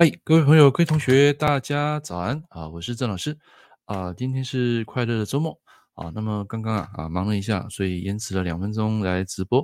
[0.00, 2.66] 哎，各位朋友、各位同学，大家早安啊！
[2.70, 3.36] 我是郑老师
[3.84, 4.14] 啊。
[4.14, 5.60] 今天是快乐的周末
[5.92, 6.10] 啊。
[6.14, 9.60] 那么刚刚啊啊忙了一下，所以延迟了两分钟来直播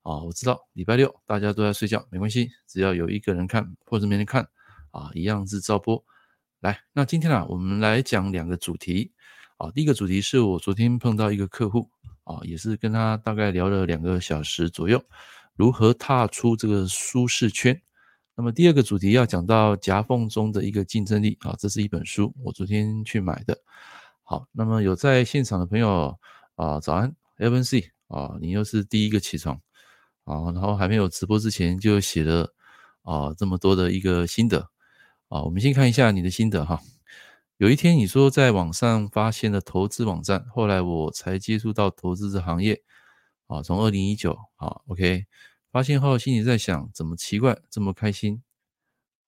[0.00, 0.22] 啊。
[0.22, 4.48] 我知道礼拜六大家都在睡觉，没关系，只要有一个人看或者没人看
[4.90, 6.02] 啊，一样是照播。
[6.60, 9.12] 来，那今天啊，我们来讲两个主题
[9.58, 9.70] 啊。
[9.70, 11.90] 第一个主题是我昨天碰到一个客户
[12.22, 15.04] 啊，也是跟他大概聊了两个小时左右，
[15.56, 17.78] 如何踏出这个舒适圈。
[18.36, 23.56] 那么第二个主题要讲到夹缝中的一个竞争力啊，这是一本书，我昨天去买的。
[24.24, 26.18] 好，那么有在现场的朋友
[26.56, 29.54] 啊，早安，Evan C 啊，你又是第一个起床
[30.24, 32.52] 啊，然后还没有直播之前就写了
[33.02, 34.68] 啊这么多的一个心得
[35.28, 36.80] 啊，我们先看一下你的心得哈。
[37.58, 42.82] 有一天你说在网上发现了投资网站，后来我才接触到投资这行业
[43.46, 45.24] 啊，从二零一九啊，OK。
[45.74, 48.40] 发现后，心里在想：怎么奇怪这么开心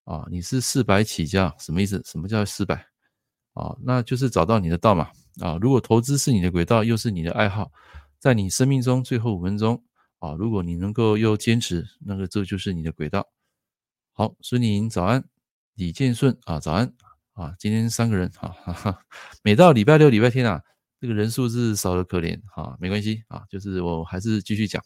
[0.04, 0.24] 啊？
[0.30, 2.00] 你是四百起家，什么意思？
[2.04, 2.86] 什么叫四百
[3.54, 3.76] 啊？
[3.82, 5.58] 那就是找到你的道嘛啊！
[5.60, 7.72] 如果投资是你的轨道，又是你的爱好，
[8.20, 9.82] 在你生命中最后五分钟
[10.20, 13.28] 啊，如果你能够又坚持，那个这就是你的轨道。
[14.12, 15.24] 好，孙宁早安，
[15.74, 16.94] 李建顺啊早安
[17.32, 17.56] 啊！
[17.58, 19.00] 今天三个人啊哈哈，
[19.42, 20.62] 每到礼拜六、礼拜天啊，
[21.00, 24.80] 这个人数是少得可怜啊，没关系啊，就是我还是继续讲。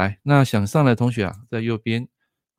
[0.00, 2.08] 来，那想上来的同学啊，在右边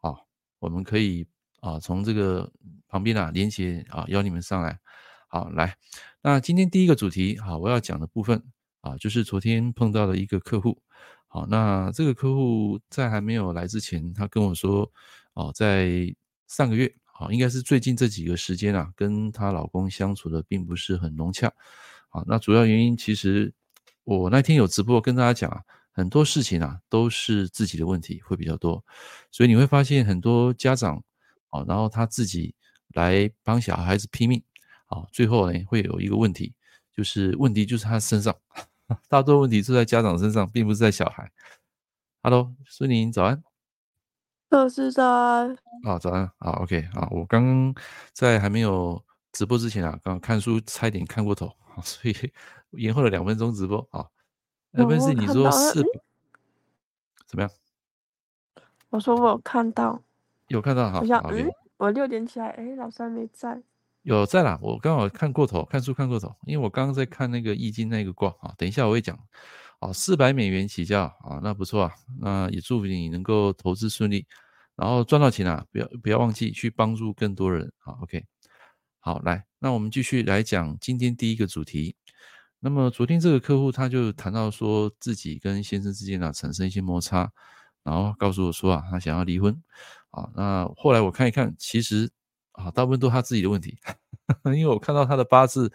[0.02, 0.14] 啊，
[0.60, 1.26] 我们可以
[1.60, 2.52] 啊从这个
[2.88, 4.80] 旁边啊连接啊邀你们上来。
[5.28, 5.76] 好，来，
[6.22, 8.44] 那今天第一个主题啊，我要讲的部分
[8.82, 10.80] 啊，就是昨天碰到的一个客户。
[11.28, 14.92] 好，那这个客户在还没有来之前，他跟我说
[15.34, 16.14] 哦，在
[16.48, 21.52] 上个月啊，应该是最近这几个时间啊，跟她老公相处的并不是很融洽。
[22.10, 23.52] 啊，那主要原因其实
[24.04, 25.64] 我那天有直播跟大家讲啊。
[25.94, 28.84] 很多事情啊，都是自己的问题会比较多，
[29.30, 31.04] 所以你会发现很多家长
[31.50, 32.56] 啊，然后他自己
[32.94, 34.42] 来帮小孩子拼命
[34.88, 36.54] 啊，最后呢会有一个问题，
[36.96, 38.36] 就是问题就是他身上，
[39.10, 41.30] 大多问题是在家长身上，并不是在小孩。
[42.24, 43.44] Hello，孙宁早安。
[44.50, 45.56] 老师早安。
[45.84, 47.76] 啊，早安啊，OK 啊，我刚刚
[48.14, 51.54] 在还没有直播之前啊，刚刚看书差一点看过头，
[51.84, 52.16] 所以
[52.72, 54.06] 延后了两分钟直播啊。
[54.72, 55.84] 那不是你说是
[57.28, 57.52] 怎么样？
[58.90, 60.02] 我说我有看到，
[60.48, 61.00] 有看到哈。
[61.00, 63.62] 我想，嗯，我六点起来，哎，老师还没在。
[64.04, 68.54] 有在啦，我刚好看过头，看书看过头，因为我刚刚在看那个易经那个卦啊。
[68.58, 69.18] 等一下我会讲
[69.80, 74.26] 哦，四百美元起价啊，那不错啊，那也祝福你能够投资顺利，
[74.76, 77.94] 然后赚到钱啊，不要不要忘记去帮助更多人啊。
[78.02, 78.26] OK，
[79.00, 81.96] 好，来，那我们继续来讲今天第一个主题。
[82.64, 87.32] 那么昨天这个客户他就谈到说自己跟先生之间啊产生一些摩擦，
[87.82, 89.52] 然后告诉我说啊他想要离婚
[90.12, 90.30] 啊。
[90.36, 92.12] 那后来我看一看，其实
[92.52, 93.76] 啊大部分都他自己的问题，
[94.46, 95.74] 因为我看到他的八字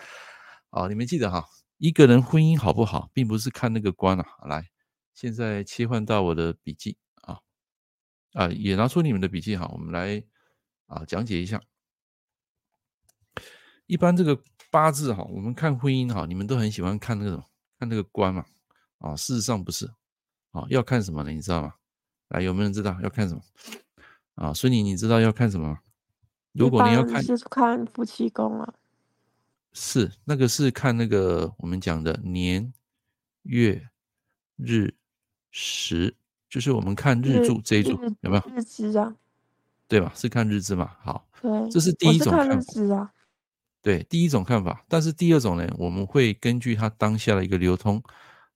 [0.70, 1.44] 啊，你们记得哈，
[1.78, 4.24] 一个人婚姻好不好，并不是看那个官啊。
[4.46, 4.64] 来，
[5.12, 7.40] 现在切换到我的笔记啊
[8.34, 10.22] 啊，也拿出你们的笔记哈，我们来
[10.86, 11.60] 啊讲解一下。
[13.86, 14.40] 一般这个。
[14.70, 17.44] 八字哈，我们看婚姻哈，你们都很喜欢看那个什么，
[17.78, 18.44] 看那个官嘛，
[18.98, 19.90] 啊，事实上不是，
[20.52, 21.30] 啊，要看什么呢？
[21.30, 21.74] 你知道吗？
[22.28, 23.42] 来，有没有人知道要看什么？
[24.34, 25.78] 啊，孙宁，你知道要看什么吗？
[26.52, 28.74] 如果你要看，是看夫妻宫啊。
[29.72, 32.72] 是，那个是看那个我们讲的年、
[33.42, 33.88] 月、
[34.56, 34.94] 日、
[35.50, 36.16] 时，
[36.48, 37.90] 就是我们看日柱这一组
[38.22, 38.42] 有没有？
[38.54, 39.14] 日支啊，
[39.86, 40.10] 对吧？
[40.14, 40.96] 是看日支嘛？
[41.02, 42.48] 好，对，这是第一种看法。
[42.48, 43.12] 看日支啊。
[43.86, 48.02] 对，第一种看法，但是第二种呢，我们会根据它当下的一个流通，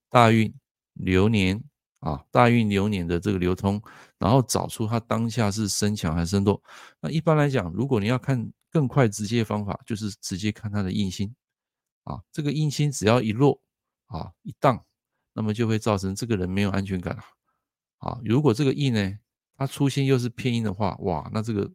[0.08, 0.52] 大运
[0.94, 1.62] 流年
[2.00, 3.80] 啊，大运流年的这个流通，
[4.18, 6.60] 然后找出它当下是升强还是升弱。
[7.00, 11.32] 那一般来讲，如果你要看更快直接的方法，就是直接看它的印星
[12.02, 13.62] 啊，这个印星只要一落
[14.06, 14.84] 啊一荡，
[15.32, 17.22] 那么就会造成这个人没有安全感了
[17.98, 18.18] 啊。
[18.24, 19.16] 如果这个印呢，
[19.56, 21.70] 它出现又是偏印的话，哇，那这个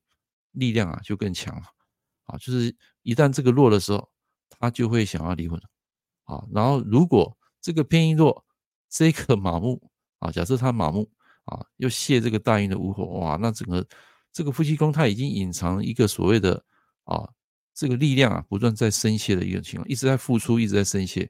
[0.52, 1.64] 力量啊就更强了。
[2.26, 4.10] 啊，就是一旦这个弱的时候，
[4.50, 5.62] 他就会想要离婚。
[6.24, 8.44] 啊，然后如果这个偏印弱，
[8.90, 9.80] 这个马木
[10.18, 11.08] 啊，假设他马木
[11.44, 13.86] 啊，又泄这个大运的午火，哇，那整个
[14.34, 16.66] 这个夫妻宫他已经隐藏一个所谓的
[17.04, 17.30] 啊，
[17.76, 21.30] 这个力量啊，不断在生泄的一个情况，一直在付出，一直在生泄。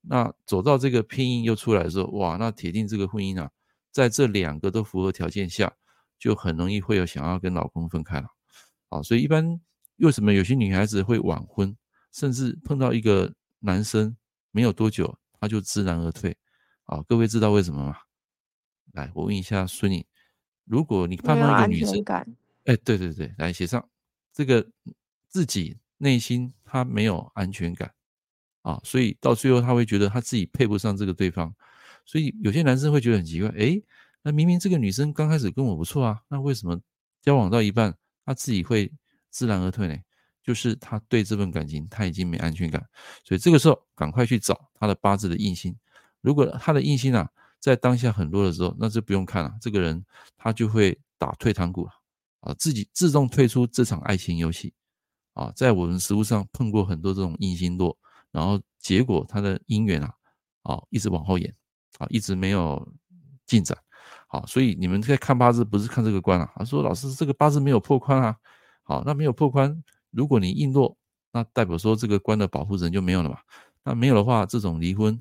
[0.00, 3.50] 那走到这个偏印又出来的时候，哇，那铁定这个婚姻啊，
[3.90, 5.72] 在这两个都符合条件下，
[6.20, 8.28] 就很容易会有想要跟老公分开了。
[8.90, 9.60] 啊，所以一般。
[9.98, 11.76] 为什么有些女孩子会晚婚，
[12.12, 14.16] 甚至碰到一个男生
[14.50, 16.36] 没有多久，她就知难而退？
[16.84, 17.96] 啊，各位知道为什么吗？
[18.92, 20.04] 来，我问一下孙颖，
[20.64, 22.02] 如果你碰到一个女生，
[22.64, 23.86] 哎，对对对，来写上，
[24.32, 24.66] 这个
[25.28, 27.92] 自己内心他没有安全感
[28.62, 31.52] 啊，所以到最后他会觉得他自己配不上这个对方，
[32.04, 33.82] 所以有些男生会觉得很奇怪，诶，
[34.22, 36.80] 那明明这个女生刚开始跟我不错啊，那为什么
[37.20, 37.94] 交往到一半，
[38.24, 38.90] 他自己会
[39.36, 39.96] 自然而退呢？
[40.42, 42.82] 就是他对这份感情他已经没安全感，
[43.24, 45.76] 所以这个时候赶快去找他的八字的印星，
[46.20, 47.28] 如果他的印星啊。
[47.58, 50.04] 在当下很多的时候，那就不用看了，这个人
[50.36, 51.90] 他就会打退堂鼓了
[52.40, 54.72] 啊，自己自动退出这场爱情游戏
[55.32, 55.50] 啊。
[55.56, 57.96] 在我们实务上碰过很多这种印星落，
[58.30, 60.12] 然后结果他的姻缘啊
[60.62, 61.52] 啊一直往后延
[61.98, 62.86] 啊，一直没有
[63.46, 63.76] 进展。
[64.28, 68.36] 好，所以你们在看八字不是看这个关啊，他说老师这个八字没有破关啊，
[68.86, 70.96] 好，那没有破关，如果你硬落，
[71.32, 73.38] 那代表说这个关的保护神就没有了嘛？
[73.84, 75.20] 那没有的话，这种离婚。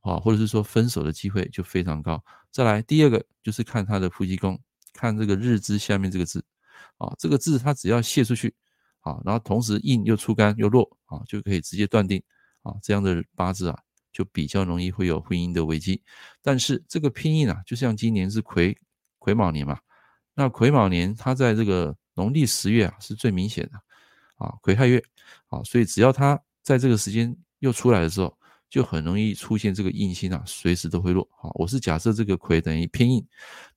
[0.00, 2.20] 啊，或者是说分手的机会就非常高。
[2.50, 4.58] 再来第二个就是看他的夫妻宫，
[4.92, 6.44] 看这个日支下面这个字，
[6.98, 8.52] 啊，这个字它只要泄出去，
[9.02, 12.20] 啊，然后同时印又出干又落，啊，就可以直接断定，
[12.62, 13.78] 啊，这样的八字啊
[14.12, 16.02] 就比较容易会有婚姻的危机。
[16.42, 18.76] 但是这个拼印啊，就像今年是癸
[19.20, 19.78] 癸卯年嘛，
[20.34, 23.78] 那癸卯年它在这个农历十月啊是最明显的，
[24.36, 25.02] 啊，癸亥月，
[25.48, 28.36] 啊，所以只要它在这个时间又出来的时候。
[28.72, 31.28] 就很容易出现这个印星啊，随时都会落。
[31.36, 33.22] 好，我是假设这个癸等于偏印，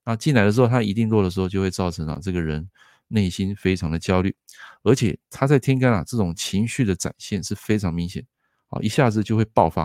[0.06, 2.66] 那进来的时候，它一定落的时候，就会造成啊，这个人
[3.10, 4.34] 内心非常的焦虑，
[4.84, 8.26] 而且他在天干啊，这种情绪的展现是非常明显，
[8.70, 9.84] 啊，一下子就会爆发，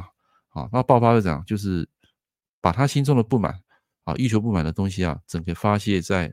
[0.50, 1.44] 啊，那爆发会怎样？
[1.44, 1.88] 就是
[2.60, 3.52] 把他心中的不满，
[4.04, 6.32] 啊，欲求不满的东西啊，整个发泄在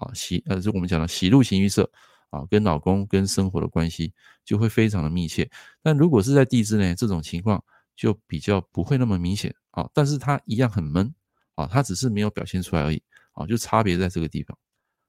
[0.00, 1.88] 啊喜，呃，就我们讲的喜怒形于色，
[2.30, 4.12] 啊，跟老公跟生活的关系
[4.44, 5.48] 就会非常的密切。
[5.80, 7.62] 但如果是在地支呢，这种情况。
[7.96, 11.14] 就比较不会那么明显啊，但是它一样很闷
[11.54, 13.02] 啊，它只是没有表现出来而已
[13.32, 14.56] 啊，就差别在这个地方。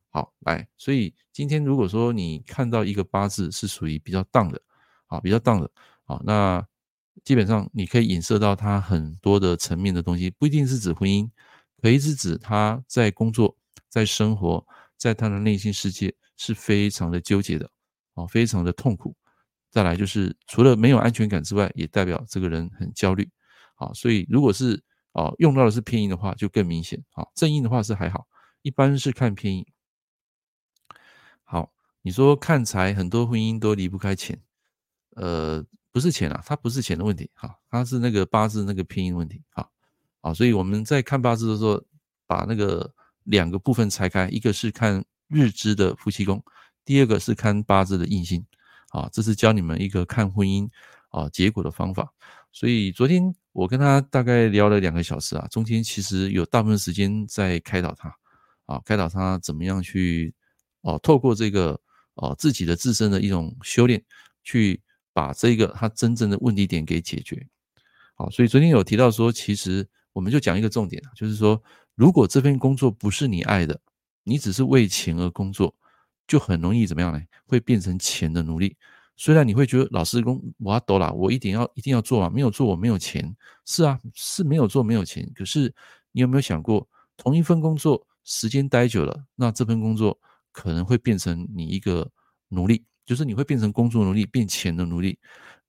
[0.09, 4.61] 好，来，所以今天如果说你看到一个八字是属于比较荡的
[5.07, 5.71] 啊，比较荡的
[6.03, 6.67] 啊，那
[7.23, 11.29] 基本上你可以影射到他很多的层面的东西，不一定是指婚姻，
[11.81, 13.55] 可以是指他在工作、
[13.87, 14.67] 在生活、
[15.01, 17.67] 在他的内心世界是非常的纠结的
[18.13, 19.15] 啊，非常的痛苦。
[19.71, 23.27] 再来就是除了没有安全感之外，也代表这个人很焦虑，
[23.77, 24.79] 啊，所以如果是
[25.13, 28.27] 啊用到的是偏印的话，就更明显，啊，正印的话是还好，
[28.61, 29.65] 一般是看偏印。
[31.43, 34.39] 好，你说看财，很多婚姻都离不开钱，
[35.15, 39.71] 呃，不是钱啊，它不是钱的问题，哈，它是那个八字那个偏印问题，好，
[40.21, 41.83] 啊，所以我们在看八字的时候，
[42.27, 46.43] 把那个两个部分拆开，一个是看日支的夫妻宫，
[46.85, 48.45] 第二个是看八字的印星。
[48.89, 50.67] 啊，这是教你们一个看婚姻
[51.11, 52.11] 啊结果的方法。
[52.51, 58.13] 所以昨天我跟他大概聊了两个小时啊，中间其实有大部分时间在开导他
[58.65, 60.33] 啊，开导他怎么样去
[60.81, 61.79] 哦、啊，透过这个
[62.15, 64.03] 哦、啊、自己的自身的一种修炼，
[64.43, 64.81] 去
[65.13, 67.47] 把这个他真正的问题点给解决。
[68.15, 71.63] 好，所以昨天有提到说，其实我们就讲一个重点，就是说，
[72.01, 73.79] 如果这份工作不是你爱的，
[74.23, 75.71] 你只是为钱而工作。
[76.25, 77.21] 就很容易怎么样呢？
[77.45, 78.75] 会变成钱的奴隶。
[79.15, 83.35] 虽然你会觉得老师工我要抖了，我一定要一定要做啊，没有做我没有钱。
[83.67, 85.31] 是啊，是没有做没有钱。
[85.35, 85.71] 可是
[86.11, 90.19] 你有没有想过，同一份工作时间待久了，那这份工作
[90.51, 92.09] 可能会变成你一个
[92.47, 95.19] 奴隶，就是你会变成工作奴隶，变钱的奴隶。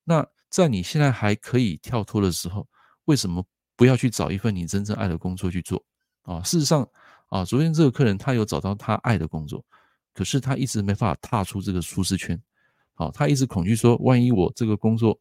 [0.02, 2.66] 那在你现在还可以跳脱的时候，
[3.04, 3.44] 为什么
[3.76, 5.84] 不要去找一份你真正爱的工作去做
[6.22, 6.42] 啊？
[6.42, 6.88] 事实上
[7.28, 9.64] 啊，昨天这个客人他有找到他爱的工作。
[10.14, 12.38] 可是他一直没办法踏出这个舒适圈，
[12.92, 15.18] 好，他一直恐惧说，万一我这个工作，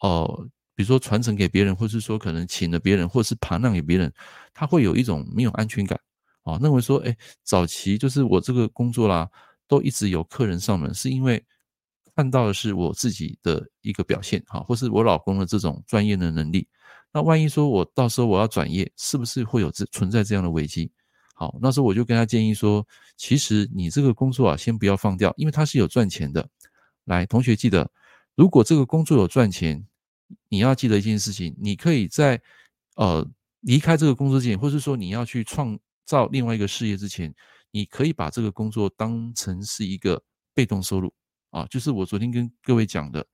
[0.00, 4.10] 呃，比如说传承给别人，或是说可能请了别人，或是盘让给别人，
[4.54, 6.00] 他会有一种没有安全感，
[6.42, 9.28] 啊，认为说，哎，早期就是我这个工作啦，
[9.68, 11.44] 都一直有客人上门，是因为
[12.16, 16.66] 看到的是我自己的一个表现，哈，或是我老公的这种专业的能力，
[17.14, 20.90] 那万一说我到时候我要转业，是不是会有这存在这样的危机？
[21.36, 22.84] 好，那时候我就跟他建议说，
[23.16, 26.48] 其实你这个工作啊，先不要放掉，因为它是有赚钱的。
[27.04, 27.88] 来，同学记得，
[28.34, 29.86] 如果这个工作有赚钱，
[30.48, 32.40] 你要记得一件事情，你可以在
[32.96, 33.24] 呃
[33.60, 37.32] 离开这个工作之前，或是说你要去创造另外一个事业之前，
[37.70, 40.20] 你可以把这个工作当成是一个
[40.52, 41.12] 被动收入
[41.50, 43.24] 啊，就是我昨天跟各位讲的，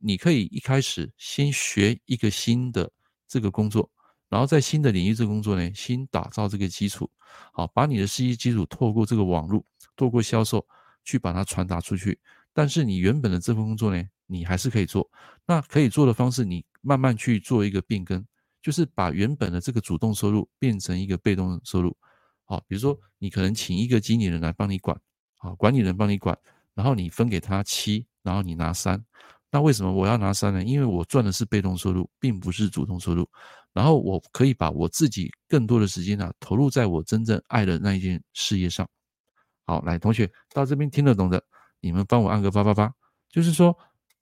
[0.00, 2.90] 你可以一开始先学一个新的
[3.28, 3.88] 这个工作。
[4.28, 7.10] 然后在新的领域这个工作呢，先打造这个基础，
[7.52, 9.64] 好，把你的事业基础透过这个网络，
[9.96, 10.66] 透过销售
[11.02, 12.20] 去把它传达出去。
[12.52, 15.08] 但是你原本的这份工作呢，你还是可以做。
[15.46, 18.22] 那可以做的方式，你慢慢去做一个变更，
[18.60, 21.96] 就是把原本的这个主动收入变成一个被动收入。
[22.44, 25.00] 好，比如说你可能请一个经理人来帮你管，
[25.38, 26.36] 好，管理人帮你管，
[26.74, 29.02] 然后你分给他七，然后你拿三。
[29.50, 30.62] 那为什么我要拿三呢？
[30.62, 33.28] 因为我赚的是被动收入，并不是主动收入。
[33.72, 38.88] 然后我可以把我自己更多的时间呢，投入在我真正爱的那一件事业上。
[39.66, 41.42] 好，来，同学到这边听得懂的，
[41.80, 42.92] 你们帮我按个八八八。
[43.30, 43.76] 就是说，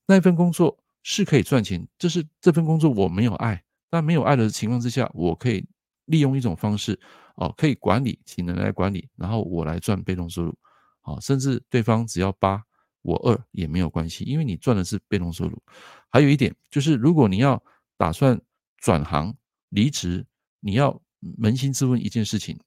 [0.04, 5.66] 那份工作是可以赚钱，就是这份工作我没有爱，但没有爱的情况之下，我可以
[6.06, 6.98] 利用一种方式，
[7.36, 10.54] 哦，可以管理，请人来管理，然后我来赚被动收入。
[11.00, 12.62] 好，甚至对方只要八。
[13.06, 15.62] 我二也没有关系，因为你赚的是被动收入。
[16.10, 17.62] 还有一点就是，如果你要
[17.96, 18.40] 打算
[18.78, 19.32] 转行
[19.68, 20.26] 离职，
[20.58, 21.00] 你要
[21.38, 22.58] 扪心自问一件事情，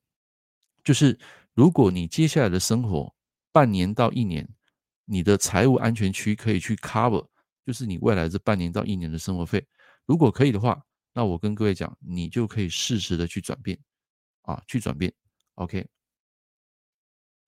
[0.81, 1.19] 就是
[1.53, 3.13] 如果你接下来的生活
[3.51, 4.47] 半年到一年，
[5.03, 7.27] 你的财务安全区可以去 cover，
[7.65, 9.67] 就是你未来这半年到一年的生活费，
[10.05, 10.81] 如果可以的话，
[11.13, 13.77] 那我跟各位讲，你就可以适时的去转变，
[14.43, 15.11] 啊，去转变。
[15.55, 15.85] OK，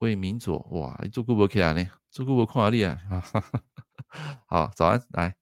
[0.01, 1.87] 为民主哇，做顾客来呢？
[2.09, 2.97] 做个我看哪里啊？
[4.47, 5.35] 好，早安，来，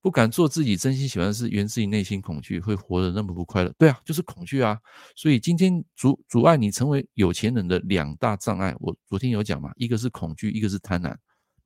[0.00, 3.72] 不敢做自己真心喜欢的事，源自于内心恐惧，会活得那么不快乐。
[3.78, 4.78] 对啊，就是恐惧啊。
[5.14, 11.14] 所以今天阻阻碍你成为有钱人的两大障碍，我昨天有讲嘛，一个是恐惧，一个是贪婪。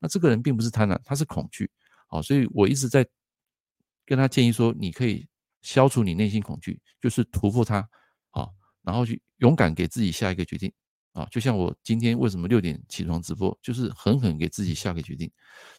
[0.01, 1.71] 那这个人并不是贪婪，他是恐惧。
[2.09, 3.07] 好，所以我一直在
[4.05, 5.27] 跟他建议说，你可以
[5.63, 7.89] 消除你内心恐惧，就是突破它，
[8.31, 8.53] 好，
[8.83, 10.73] 然后去勇敢给自己下一个决定。
[11.17, 15.31] 啊，就像我今天为什么六点起床直播，就是狠狠给自己下个决定，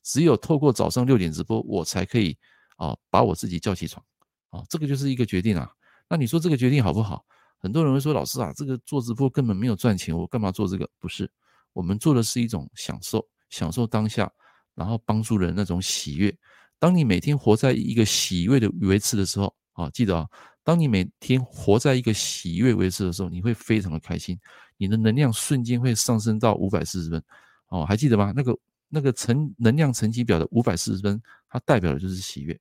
[0.02, 2.36] 只有透过早上六点直播，我才可以
[2.78, 4.04] 啊把我自己叫起床，
[4.50, 5.70] 啊，这个就是一个决定啊。
[6.10, 7.24] 那你说这个决定好不好？
[7.60, 10.90] 很多人会说，老师啊，这个做直播根本没有赚钱，我干嘛做这个？
[10.98, 11.32] 不是，
[11.72, 14.32] 我们做的是一种享受，享受当下，
[14.74, 16.36] 然后帮助人那种喜悦。
[16.80, 20.28] 当你每天活在一个喜悦的维持的时候，啊，记得啊。
[20.68, 24.38] 当你每天活在一个喜悦维持的时候，你会非常的开心，
[24.76, 27.24] 你的能量瞬间会上升到五百四十分，
[27.70, 28.34] 哦，还记得吗？
[28.36, 28.58] 那个
[28.90, 32.60] 那个成能量层级表的五百四十分，它代表的就是喜悦。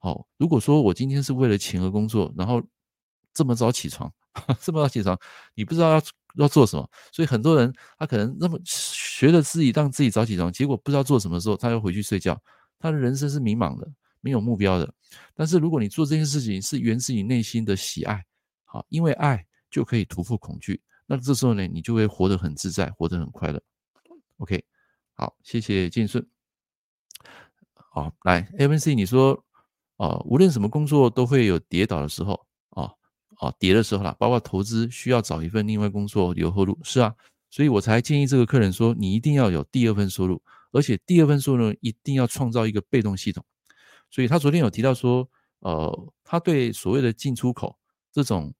[0.00, 2.60] 哦，如果说我今天是为了钱而工作，然后
[3.32, 4.12] 这么早起床，
[4.60, 5.16] 这么早起床，
[5.54, 6.02] 你不知道要
[6.34, 12.36] 要做什么，所以很多人他可能那么学着自己让自己早起床，结果不知道做什么时候，他又回去睡觉，
[12.80, 13.88] 他的人生是迷茫的。
[14.24, 14.94] 没有目标的，
[15.34, 18.24] 但是如果你做这件事情是源自于内心的喜爱，
[18.64, 23.62] 好，因为爱就可以突破恐惧，那这时候呢，你就会活得很自在，活得很快乐。
[24.38, 24.64] OK，
[25.12, 26.26] 好，谢谢建顺。
[27.74, 29.44] 好，来，MC，你说，
[29.98, 32.90] 哦，无论什么工作都会有跌倒的时候，哦，
[33.40, 37.14] 哦，跌的时候啦，包括投资需要找一份另外工作留后路，是啊，
[37.50, 43.44] 所以我才建议这个客人说，你一定要有第二份收入，而且第二份收入一定要创造一个被动系统。
[44.14, 45.28] 所以他昨天有提到说，
[45.58, 47.76] 呃，他对所谓的进出口
[48.12, 48.54] 这种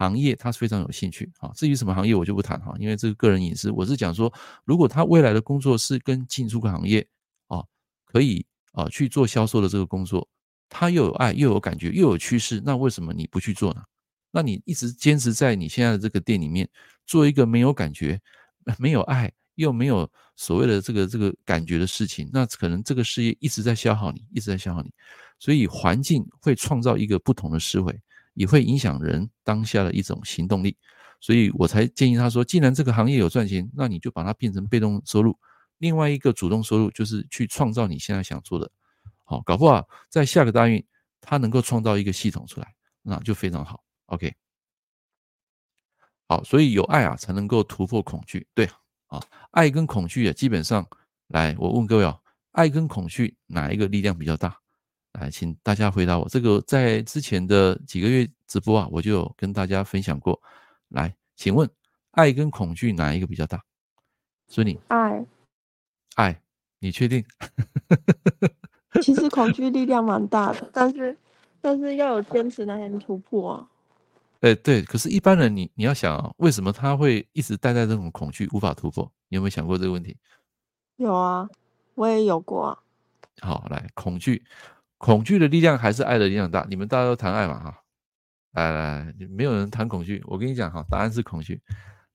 [0.00, 1.52] 行业，他是非常有兴趣啊。
[1.54, 3.70] 至于什么行业，我就不谈哈，因为这个个人隐私。
[3.70, 4.32] 我是讲说，
[4.64, 7.06] 如果他未来的工作是跟进出口行业
[7.46, 7.62] 啊，
[8.04, 10.28] 可以啊去做销售的这个工作，
[10.68, 13.84] 他又有爱，又有感觉，又有趋势，那为什么你不去做呢？
[14.32, 16.68] 那你一直坚持在你现在的这个店里面
[17.06, 18.20] 做一个没有感觉、
[18.76, 19.32] 没有爱。
[19.56, 24.90] 又没有所谓的这个这个感觉的事情，那可能这个事业一直在消耗你，一直在消耗你，
[25.38, 28.00] 所以环境会创造一个不同的思维，
[28.34, 30.76] 也会影响人当下的一种行动力，
[31.20, 35.36] 所以我才建议他说，既然这个行业有赚钱，那你就把它变成被动收入，
[35.78, 38.70] 另外一个主动收入就是去创造你现在想做的，
[39.24, 40.84] 好，搞不好在下个大运
[41.20, 44.34] 他能够创造一个系统出来，那就非常好，OK，
[46.28, 48.68] 好，所以有爱啊才能够突破恐惧，对。
[49.06, 49.20] 啊，
[49.52, 50.86] 爱跟恐惧啊，基本上
[51.28, 52.20] 来，我问各位哦，
[52.52, 54.58] 爱跟恐惧哪一个力量比较大？
[55.12, 56.28] 来，请大家回答我。
[56.28, 60.40] 这个在之前的几个月直播啊，我就有跟大家分享过。
[60.88, 61.68] 来，请问
[62.12, 63.62] 爱跟恐惧哪一个比较大？
[64.48, 65.24] 孙妮，爱，
[66.14, 66.40] 爱，
[66.78, 67.24] 你确定？
[69.02, 71.16] 其实恐惧力量蛮大的，但是
[71.60, 73.68] 但是要有坚持才能突破啊。
[74.40, 79.10] 哎，对，可是，一般人你你要想啊，为什么他会一直待在这种恐惧，无法突破？
[79.28, 80.16] 你有没有想过这个问题？
[80.96, 81.48] 有啊，
[81.94, 82.78] 我也有过啊。
[83.40, 84.44] 好，来，恐惧，
[84.98, 86.66] 恐惧的力量还是爱的力量大？
[86.68, 87.82] 你们大家都谈爱嘛，哈。
[88.52, 90.22] 来来，没有人谈恐惧。
[90.26, 91.60] 我跟你讲哈，答案是恐惧。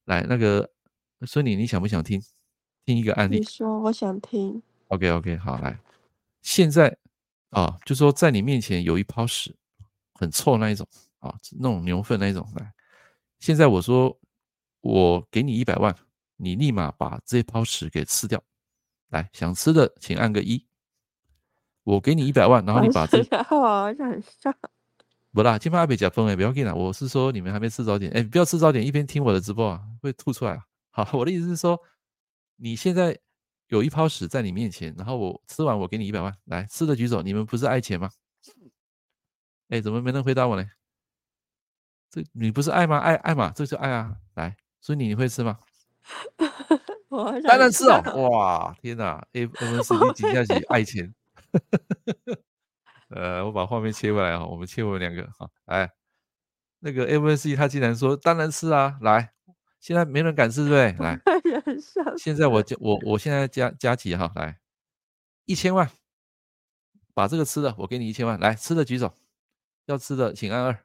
[0.06, 0.68] 来，那个
[1.28, 2.20] 孙女，你想不想听？
[2.84, 3.38] 听一个案例。
[3.38, 4.60] 你说，我想听。
[4.88, 5.80] OK OK，好，来，
[6.42, 6.98] 现在
[7.52, 9.56] 啊，就说在你面前有一泡屎，
[10.16, 10.88] 很臭那一种。
[11.22, 12.72] 啊，那种牛粪那一种来。
[13.40, 14.20] 现在我说，
[14.82, 15.96] 我给你一百万，
[16.36, 18.44] 你立马把这泡屎给吃掉。
[19.10, 20.68] 来，想吃的请按个一。
[21.84, 23.18] 我给你一百万，然后你把这……
[23.50, 24.54] 我想笑。
[25.32, 26.74] 不啦，今晚还没加分哎，不要紧啦。
[26.74, 30.64] 我是说你们还没吃早点，哎，不要吃早点，一边听我的直播啊，会吐出来啊。
[30.92, 31.80] 好，我的意思是说，
[32.58, 33.18] 你现在
[33.68, 38.10] 有一泡屎在你面前，然后我吃完我给你一百万，来吃的举手，你们不是爱钱吗？
[39.70, 40.70] 哎，怎么没人回答我呢？
[42.12, 42.98] 这你不是爱吗？
[42.98, 44.14] 爱爱嘛，这就爱啊！
[44.36, 45.58] 来，所以你你会吃吗？
[47.48, 48.30] 当然吃哦！
[48.30, 51.14] 哇，天哪！A M C 你底下去爱钱。
[53.10, 55.90] 呃，我把画面切过来啊，我们切我们两个哈，来，
[56.80, 58.98] 那个 M C 他竟然说当然吃啊！
[59.02, 59.32] 来，
[59.80, 61.06] 现在没人敢吃对不对？
[61.06, 61.20] 来，
[62.18, 64.60] 现在我加我我现在加加急哈，来，
[65.46, 65.90] 一千万，
[67.14, 69.14] 把这个吃的我给你一千万，来吃的举手，
[69.86, 70.78] 要吃的请按二。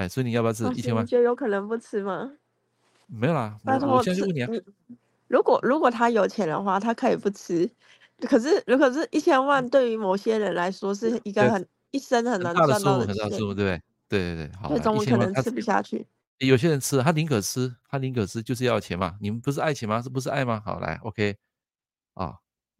[0.00, 1.04] 哎，所以你要不要吃一千万？
[1.04, 2.32] 你觉得有可能不吃吗？
[3.06, 4.48] 没有啦，我我现在就问你啊。
[5.28, 7.70] 如果如果他有钱的话，他可以不吃。
[8.22, 13.82] 可是，如果是一千万，对于某些人来说是一个很一生很难赚到的数，很大的数目，对不对？
[14.08, 14.68] 对对对，好。
[14.68, 16.06] 最终可能吃不下去。
[16.38, 19.16] 有些人吃，他宁可吃，他宁可吃，就是要钱嘛。
[19.20, 20.00] 你们不是爱钱吗？
[20.00, 20.62] 是不是爱吗？
[20.64, 21.36] 好，来，OK，
[22.14, 22.36] 啊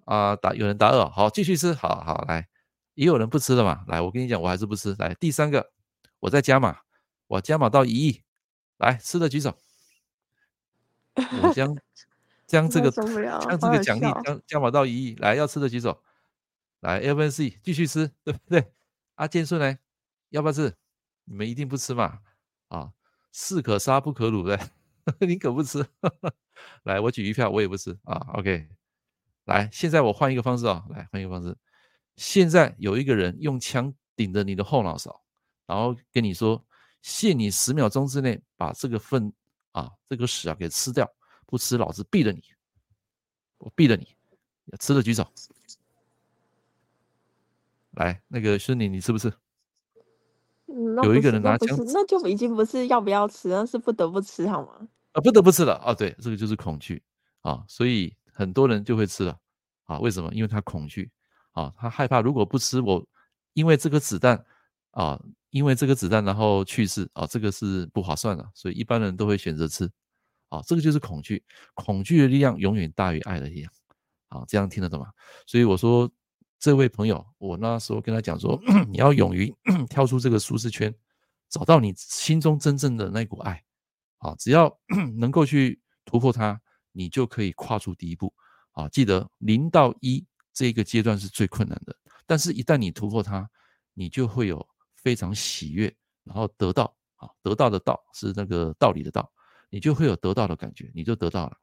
[0.07, 2.49] 啊，打有人打二，好，继续吃，好好来，
[2.95, 3.85] 也有人不吃的嘛。
[3.89, 4.95] 来，我跟你讲，我还是不吃。
[4.99, 5.71] 来，第三个，
[6.21, 6.79] 我在加码。
[7.31, 8.23] 我加码到一亿，
[8.79, 9.57] 来吃的举手。
[11.15, 11.77] 我将
[12.45, 16.03] 将这个将这个奖励将加码到一亿，来要吃的举手。
[16.81, 18.73] 来 F N C 继续吃，对不对？
[19.15, 19.79] 阿建顺呢？
[20.31, 20.75] 要不要吃？
[21.27, 22.19] 你们一定不吃嘛？
[22.67, 22.93] 啊，
[23.31, 24.59] 士可杀不可辱的，
[25.21, 25.87] 你可不吃。
[26.83, 28.17] 来，我举一票，我也不吃啊。
[28.35, 28.69] OK，
[29.45, 31.57] 来，现在我换一个方式啊，来换一个方式。
[32.17, 35.23] 现在有一个人用枪顶着你的后脑勺，
[35.67, 36.67] 然后跟你说。
[37.03, 39.33] 限你十秒钟之内把这个粪
[39.73, 41.11] 啊，这个屎啊给吃掉，
[41.47, 42.43] 不吃老子毙了你！
[43.59, 44.17] 我毙了你！
[44.79, 45.27] 吃的举手。
[47.93, 49.33] 来，那个孙女，你吃不吃？
[50.67, 54.89] 嗯、有一个人拿枪，那就已经不是要不要吃，那是不得不吃，好吗？
[55.13, 55.93] 啊，不得不吃了啊！
[55.93, 57.03] 对，这个就是恐惧
[57.41, 59.37] 啊，所以很多人就会吃了
[59.85, 59.99] 啊。
[59.99, 60.33] 为什么？
[60.33, 61.11] 因为他恐惧
[61.51, 63.05] 啊，他害怕如果不吃我，
[63.55, 64.45] 因为这个子弹
[64.91, 65.21] 啊。
[65.51, 69.91] 因为这个子弹，然后去世啊，这个是不划算的，所以一般人都会选择吃，
[70.49, 71.43] 啊，这个就是恐惧，
[71.75, 73.73] 恐惧的力量永远大于爱的力量，
[74.29, 75.09] 啊，这样听得懂吗？
[75.49, 76.09] 所以我说，
[76.61, 79.53] 这位朋友，我那时候跟他讲说， 你要勇于
[79.91, 80.95] 跳出这个舒适圈，
[81.49, 83.61] 找到你心中真正的那股爱，
[84.19, 84.73] 啊，只要
[85.19, 86.61] 能够去突破它，
[86.93, 88.33] 你就可以跨出第一步，
[88.71, 93.51] 啊，记得零到一这个阶段是最困难的，但是一旦你突破它，
[93.95, 94.65] 你就会有。
[95.03, 99.31] 非常喜悦，然后得到啊，得到的道是那个道理的道，
[99.71, 101.57] 你就会有得到的感觉，你就得到了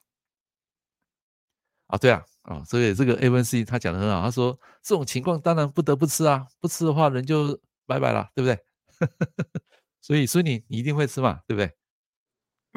[1.87, 8.59] 啊，对啊，啊，所以这个 A 文 C 他讲的很好，他说这种情况当然不得不吃啊，不吃的话人就拜拜了，对不对？
[10.01, 11.71] 所以所以你你一定会吃嘛，对不对？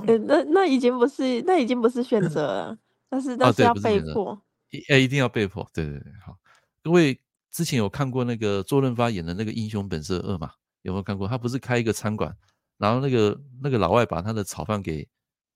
[0.06, 4.40] 呃，那那已经不是那已经不是选择了，但是但是要被迫，
[4.88, 6.38] 哎，一定要被迫，对对对，好，
[6.82, 7.20] 各位。
[7.50, 10.52] 之前有看过那个周润发演的那个《英雄本色二》嘛？
[10.82, 11.28] 有没有看过？
[11.28, 12.34] 他不是开一个餐馆，
[12.78, 15.06] 然后那个那个老外把他的炒饭给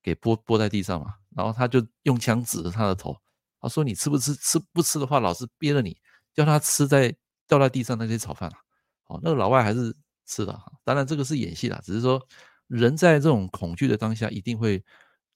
[0.03, 3.17] 给拨拨在地上嘛，然后他就用枪指着他的头，
[3.59, 4.35] 他说：“你吃不吃？
[4.35, 5.97] 吃不吃的话，老子憋了你！”
[6.35, 7.15] 叫他吃在
[7.49, 8.59] 掉在地上那些炒饭啊。
[9.07, 10.61] 哦，那个老外还是吃了。
[10.85, 12.21] 当然这个是演戏啦，只是说
[12.67, 14.85] 人在这种恐惧的当下，一定会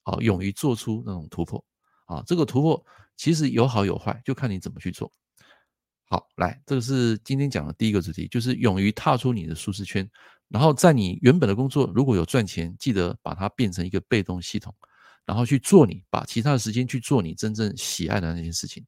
[0.03, 1.63] 啊勇于做出那种突破
[2.05, 2.21] 啊。
[2.27, 2.85] 这个突破
[3.17, 5.11] 其实有好有坏，就看你怎么去做。
[6.11, 10.09] 好，来，这个是今天讲的第一个主题，就是勇于踏出你的舒适圈，
[10.47, 14.75] 然后在你原本的工作如果有赚钱，记得把它变成一个被动系统，
[15.23, 18.83] 然后去做你，把其他的时间去做你真正喜爱的那件事情。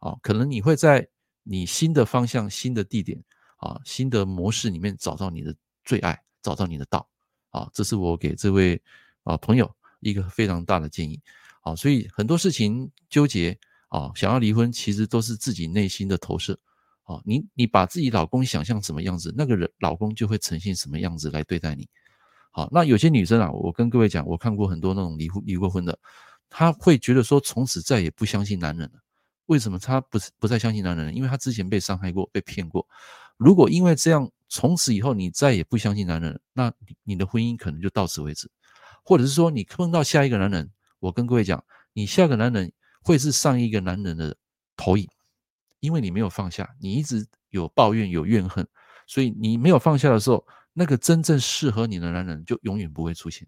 [0.00, 1.08] 啊，可能你会在
[1.44, 3.18] 你新的方向、新的地点、
[3.56, 7.08] 啊新的模式里面找到你的最爱，找到你的道。
[7.48, 8.78] 啊，这是我给这位
[9.22, 11.18] 啊朋友一个非常大的建议。
[11.62, 13.58] 啊，所以很多事情纠结
[13.88, 16.60] 啊，想要离婚，其实都是自己内心的投射。
[17.06, 21.88] 哦，你你把自己老公想象什么样子，那个人老公就会呈现什么样子来对待你。
[22.50, 25.98] 好，那有些女生啊，我跟各位讲，我看过很多那种离婚离过婚的，
[26.48, 29.00] 她会觉得说从此再也不相信男人了。
[29.46, 31.14] 为什么她不是不再相信男人？
[31.14, 32.86] 因为她之前被伤害过，被骗过。
[33.36, 36.72] 如果因为这样，从此以后你再也不相信男人，那
[37.04, 38.50] 你的婚姻可能就到此为止。
[39.04, 44.36] 或者是说，你碰到下一个男人，我跟各位讲，你下一个男人会是上一个男人的
[44.76, 45.06] 投影。
[45.86, 48.66] 因为你没有放下，你一直有抱怨、有怨恨，
[49.06, 53.46] 所以你没有放下的时候，那个真正适合你的男人就永远不会出现。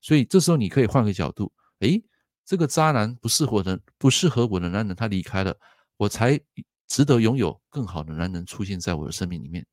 [0.00, 2.00] 所以这时候你可以换个角度，诶，
[2.46, 5.52] 这个渣男不适合的、不适合我的男人他离开了，
[5.96, 6.40] 我才
[6.86, 9.66] 值得拥有更好的男人出现在我的生命里面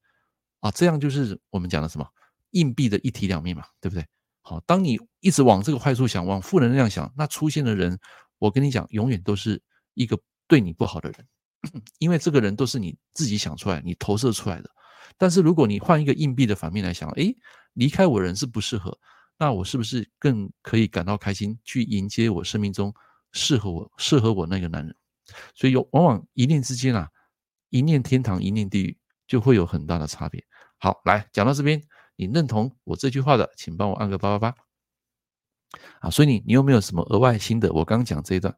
[0.62, 0.72] 啊！
[0.72, 2.08] 这样就是我们讲的什么
[2.52, 4.04] 硬币的一体两面嘛，对不对？
[4.42, 8.00] 好，当你一直往这个坏处想、往负能量想，那出现的人，
[8.40, 9.62] 我跟你讲，永远都是
[9.94, 11.28] 一个对你不好的人，
[12.00, 14.70] 因为这个人都是你自己想出来、你投射出来的。
[15.18, 17.36] 但是如果你换一个硬币的反面来想，诶，
[17.74, 18.98] 离开我人是不适合，
[19.38, 22.94] 那我是不是更可以感到开心，去迎接我生命中
[23.32, 24.96] 适合我、适合我那个男人？
[25.56, 27.10] 所以有往往一念之间啊，
[27.70, 30.44] 一念天堂，一念地狱，就会有很大的差别。
[30.78, 31.82] 好，来讲到这边，
[32.16, 34.58] 你认同我这句话的，请帮我按个八八八。
[36.00, 37.74] 啊，所以你你有没有什么额外心得？
[37.74, 38.56] 我刚讲这一段。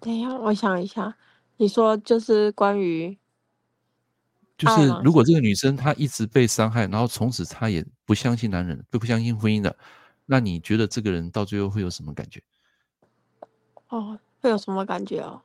[0.00, 1.16] 等一下，我想一下，
[1.56, 3.18] 你说就是关于。
[4.56, 9.76] 就是如果这个女生她一直被伤害，然后从此她也不相信男人，不不相信婚姻的，
[10.26, 12.42] 那你觉得这个人到最后会有什么感觉？
[13.88, 15.40] 哦，会有什么感觉哦？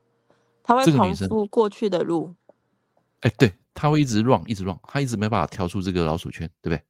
[0.63, 2.33] 她会重复过去的路。
[3.19, 6.83] 哎，对，她会一直 run，一直 run，她一直没办法跳出这个老鼠圈，对不对？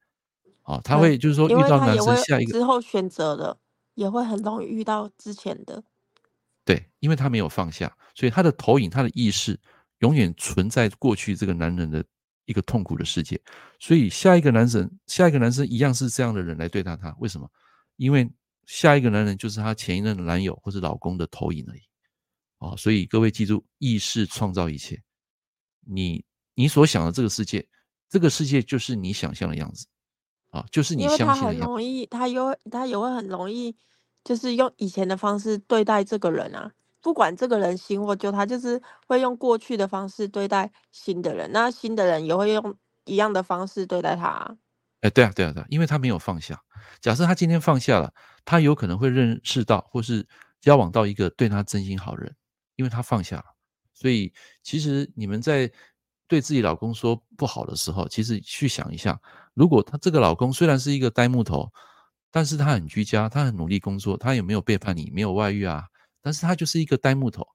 [0.63, 3.57] 哦，她会就是说遇到男生下一个之后选择的
[3.95, 5.83] 也会很容易遇到之前的。
[6.65, 9.59] 对，因为他没有放下，所以他的投影，他的意识
[9.99, 12.03] 永远存在过去这个男人的。
[12.45, 13.41] 一个痛苦的世界，
[13.79, 17.15] 所以下一个男生，下一个男生一样是这样的人来对待他。
[17.19, 17.49] 为什么？
[17.95, 18.29] 因为
[18.65, 21.79] 下一个男人就是他前一任的男友或者老公的投影而已。
[22.57, 25.01] 啊，所以各位记住，意识创造一切。
[25.87, 27.65] 你你所想的这个世界，
[28.09, 29.87] 这个世界就是你想象的样子。
[30.49, 31.45] 啊，就是你相信的样子。
[31.45, 33.73] 因为他很容易，他又他也会很容易，
[34.23, 36.71] 就是用以前的方式对待这个人啊。
[37.01, 44.55] 不管这个人新或旧，他就是会用过去的方式对待新的人，那新的人也会用一样的方式对待他。
[45.01, 46.57] 哎，对啊，对啊，对啊，因为他没有放下。
[47.01, 48.13] 假设他今天放下了，
[48.45, 50.25] 他有可能会认识到或是
[50.61, 52.33] 交往到一个对他真心好人，
[52.77, 53.45] 因为他放下了。
[53.93, 54.31] 所以，
[54.63, 55.69] 其实你们在
[56.25, 59.19] 对自己老公说不好的时候，其实去想一下，
[59.53, 61.69] 如果他这个老公虽然是一个呆木头，
[62.33, 65.11] 但是他很居家，他很努力工作，他也没有背叛你？
[65.11, 65.85] 没有外遇啊？
[66.19, 67.45] 但是他就是一个呆木头。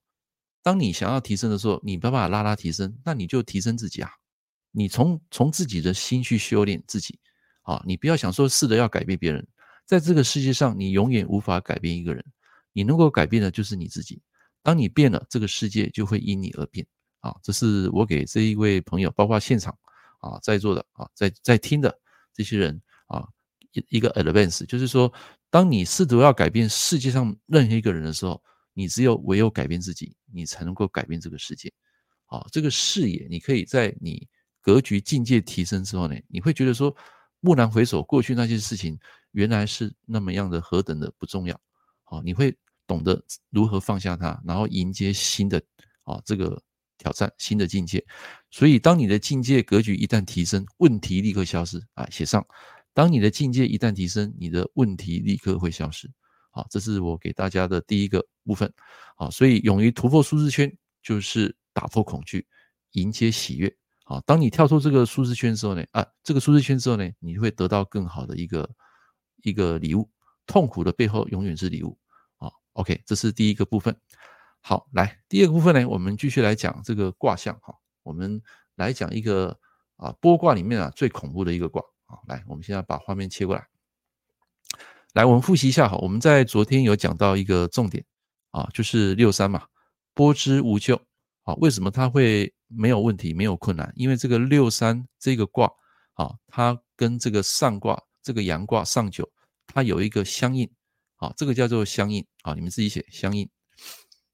[0.62, 4.09] 当你想要提升的时候，你没办法拉拉提升，那你就提升自己啊！
[4.71, 7.19] 你从从自己的心去修炼自己
[7.62, 7.83] 啊！
[7.85, 9.45] 你不要想说试着要改变别人，
[9.85, 12.25] 在这个世界上，你永远无法改变一个人。
[12.73, 14.23] 你能够改变的就是你自己。
[14.62, 16.87] 当你变了，这个世界就会因你而变
[17.19, 17.35] 啊！
[17.43, 19.77] 这是我给这一位朋友，包括现场
[20.21, 21.93] 啊在座的啊在在听的
[22.33, 23.27] 这些人啊
[23.72, 25.12] 一一个 advance，就是说，
[25.50, 28.42] 当你试图要改变世界上任何一个人的时候，
[28.74, 31.72] 你只有唯有改变自己，你才能够改变这个世界。
[32.26, 34.28] 好，这个视野，你可以在你
[34.61, 36.94] 格局境界提升之后呢，你会觉得说，
[37.40, 38.98] 蓦然回首过去那些事情，
[39.33, 41.59] 原来是那么样的何等的不重要。
[42.04, 45.62] 好，你会懂得如何放下它，然后迎接新的
[46.04, 46.61] 啊这个
[46.98, 48.04] 挑战，新的境界。
[48.50, 52.09] 所以，当你的境界格局一旦提升，问题立刻消失啊！
[52.11, 52.46] 写上，
[52.99, 56.11] 当你的境界一旦提升，你的问题立刻会消失。
[56.51, 58.75] 好，这是我给大家的第一个部分。
[59.17, 62.45] 好，所以勇于突破舒适圈，就是打破恐惧，
[62.95, 63.73] 迎接喜悦。
[64.03, 68.69] 好，当你跳出这个舒适圈之后呢，啊，这个舒适圈之后呢，你会得到更好的一个
[69.45, 70.11] 一个礼物。
[70.45, 71.97] 痛苦的背后永远是礼物。
[72.37, 73.97] 好，OK，这是第一个部分。
[74.61, 77.57] 好，来第二个部分呢，我们继续来讲这个卦象。
[77.63, 78.43] 哈，我们
[78.75, 79.57] 来讲一个
[79.99, 81.81] 啊波卦里面啊最恐怖的一个卦。
[82.11, 83.68] 好，来，我们现在把画面切过来。
[85.12, 88.03] 来，我们复习一下哈，我们在昨天有讲到一个重点
[88.51, 89.66] 啊，就是六三嘛，
[90.14, 90.99] 拨之无咎
[91.42, 91.53] 啊。
[91.57, 93.92] 为什么它会没有问题、没有困难？
[93.94, 95.71] 因为这个六三这个卦
[96.14, 99.31] 啊，它跟这个上卦这个阳卦上九，
[99.66, 100.66] 它有一个相应
[101.16, 103.47] 啊，这个叫做相应啊，你们自己写相应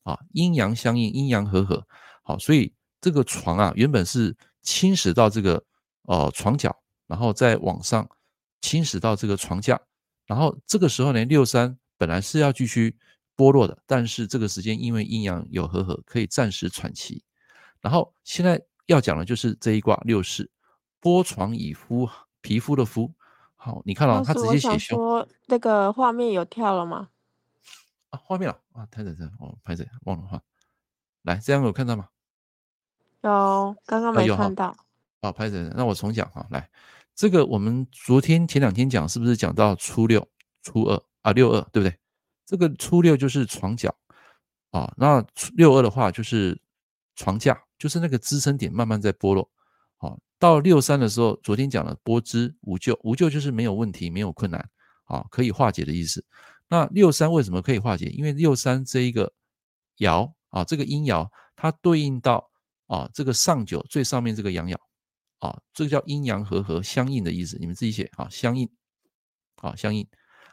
[0.04, 1.84] 啊，阴阳相应，阴阳和合。
[2.22, 5.64] 好，所以这个床啊，原本是侵蚀到这个
[6.02, 8.08] 呃床脚，然后再往上
[8.60, 9.80] 侵蚀到这个床架。
[10.26, 12.96] 然后这个时候呢，六三本来是要继续
[13.36, 17.22] 剥落的，但是这个时间因为阴阳有合合，可以暂时喘息。
[17.80, 20.50] 然后现在要讲的就是这一卦六四，
[21.00, 22.08] 剥床以敷
[22.40, 23.12] 皮肤的肤。
[23.56, 24.98] 好，你看到、哦、他直接写胸。
[24.98, 27.08] 说那个画面有跳了吗？
[28.10, 30.40] 啊，画面了啊，太太太，哦，拍谁忘了画。
[31.22, 32.08] 来，这样有看到吗？
[33.22, 34.66] 有，刚刚没看到。
[34.66, 34.76] 啊，
[35.32, 35.70] 拍谁？
[35.76, 36.68] 那我重讲哈，来。
[37.14, 40.26] 这个我们昨天前两天讲是不是讲到初六、
[40.62, 41.30] 初二啊？
[41.32, 41.96] 六二对不对？
[42.44, 43.94] 这个初六就是床脚
[44.70, 46.60] 啊，那六二的话就是
[47.14, 49.48] 床架，就是那个支撑点慢慢在剥落。
[49.96, 54.68] 好，到六三的时候，昨天讲了拨之无咎，无咎就是没有问题、没有困难
[55.04, 56.24] 啊，可以化解的意思。
[56.68, 58.06] 那六三为什么可以化解？
[58.06, 59.32] 因为六三这一个
[59.98, 62.50] 爻啊，这个阴爻它对应到
[62.88, 64.76] 啊这个上九最上面这个阳爻。
[65.44, 68.66] 啊，这个叫阴阳和合相应的意思，你们自己写啊，相应，
[69.56, 70.06] 啊相应。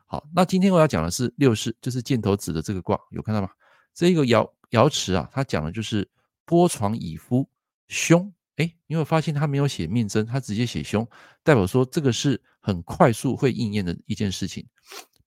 [0.05, 3.49] 好，那今天我要讲的是六四，就是箭头指的这个卦，有看到吗？
[3.93, 6.05] 这一个爻爻辞啊，它讲的就是
[6.43, 7.49] 波床以夫
[7.87, 8.33] 凶。
[8.57, 11.07] 哎，你会发现他没有写命真，他直接写凶，
[11.41, 14.67] 代表说这个是很快速会应验的一件事情。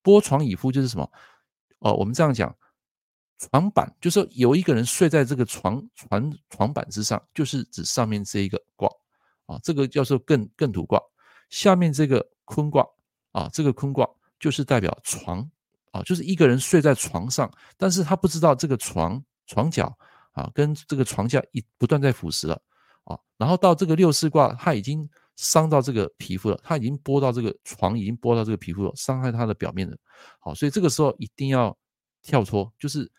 [0.02, 1.10] 波床以夫就是什么？
[1.78, 2.54] 哦，我们这样讲，
[3.38, 8.86] 床板就是有一个人睡在这个床床床板之上，就是指上面这一个卦
[9.46, 11.00] 啊，这个叫做艮艮土卦。
[11.50, 12.86] 下面这个坤卦
[13.32, 15.48] 啊，这个坤卦就是代表床
[15.92, 19.96] 啊，就是一个人睡在床上，但是他不知道这个床床脚
[20.32, 22.60] 啊跟这个床架一不断在腐蚀了。
[23.04, 29.94] 啊，然后到这个六四卦，他已经伤到这个皮肤了，他已经剥到这个床，已经剥到这个皮肤了，伤害他的表面了。
[30.40, 31.76] 好，所以这个时候一定要
[32.22, 33.12] 跳脱，就是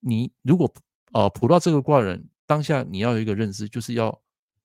[0.00, 0.72] 你如果
[1.12, 4.18] 呃普到这个卦人，当下你要有一个认知，就是要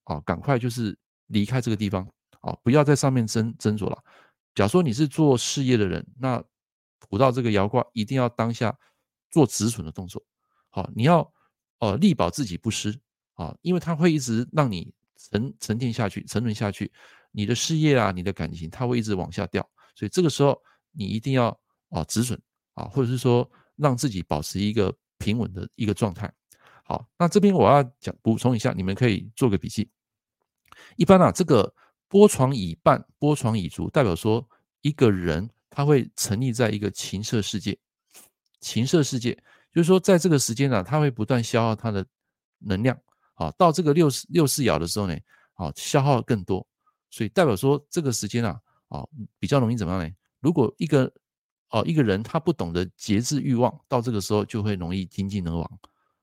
[0.04, 2.08] 啊赶快就是离开这个地方
[2.42, 3.98] 啊，不要在上面斟斟酌了。
[4.56, 6.44] 假如说你是做事业的人，那
[7.10, 8.78] 卜到这个爻卦，一定要当下
[9.30, 10.24] 做止损的动作。
[10.70, 11.34] 好，你要
[11.80, 13.00] 呃力保自己不失。
[13.36, 16.92] 啊，因为它会一直让你沉沉淀下去，沉沦下去，
[17.32, 20.62] 你的事业啊，你的感情，它会一直往下掉，所以这个时候
[20.92, 21.48] 你一定要
[21.90, 22.40] 啊止损
[22.76, 26.32] 啊，或者是说让自己保持一个平稳的一个状态。
[26.92, 29.90] 好，那这边我要讲补充一下，你们可以做个笔记。
[30.98, 31.74] 一般啊，这个
[32.10, 34.46] 波床以半，波床以足，代表说
[34.82, 37.78] 一个人他会沉溺在一个情色世界，
[38.60, 39.34] 情色世界
[39.74, 42.06] 就是说在这个时间呢、他会不断消耗他的
[42.60, 43.00] 能量。
[43.36, 45.18] 好，到这个六四六四爻的时候呢，
[45.54, 46.68] 啊，消耗更多，
[47.10, 49.08] 所以代表说这个时间啊，啊，
[49.40, 50.14] 比较容易怎么样呢？
[50.42, 51.10] 如果一个
[51.70, 55.80] 哦一个人他不懂得节制欲望，到这个时候就会容易精尽而亡。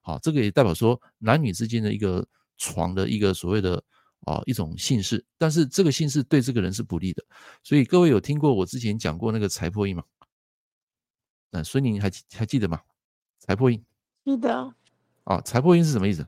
[0.09, 3.75] 好，这个也代表说男女之间的一个床的一个所谓的
[4.25, 7.23] 啊一种姓氏，但是这个姓氏对这个人是不利的。
[7.63, 10.03] 所以各位有听过我之前讲过那个财破印吗？
[11.51, 12.81] 那所以你还还记得吗？
[13.39, 13.85] 财破印？
[14.25, 14.75] 记得。
[15.25, 16.27] 啊，财破印是什么意思？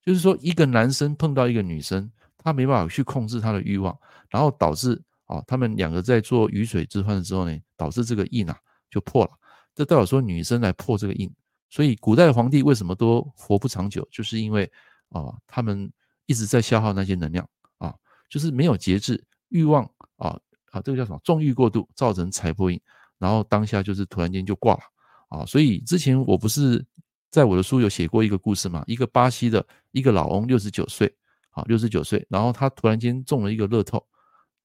[0.00, 8.56] 就是说，一个男生碰到一个女生，他没办法去控制他的欲望，然后导致啊，他们两个在做鱼水之欢的时候呢，导致这个印啊
[8.88, 9.32] 就破了。
[9.74, 11.28] 这代表说女生来破这个印，
[11.74, 14.70] 所以古代的皇帝为什么都活不长久，就是因为
[15.08, 15.90] 啊，他们
[16.26, 17.44] 一直在消耗那些能量
[17.78, 17.92] 啊，
[18.28, 19.82] 就是没有节制欲望
[20.18, 20.38] 啊
[20.70, 21.20] 啊，这个叫什么？
[21.24, 22.80] 纵欲过度造成财破印，
[23.18, 24.82] 然后当下就是突然间就挂了
[25.30, 25.44] 啊。
[25.46, 26.86] 所以之前我不是。
[27.34, 31.12] 在我的书有写过一个故事嘛，一个巴西的一个老翁，六十九岁，
[31.50, 33.98] 啊，六十九岁，然后他突然间中了一个乐透，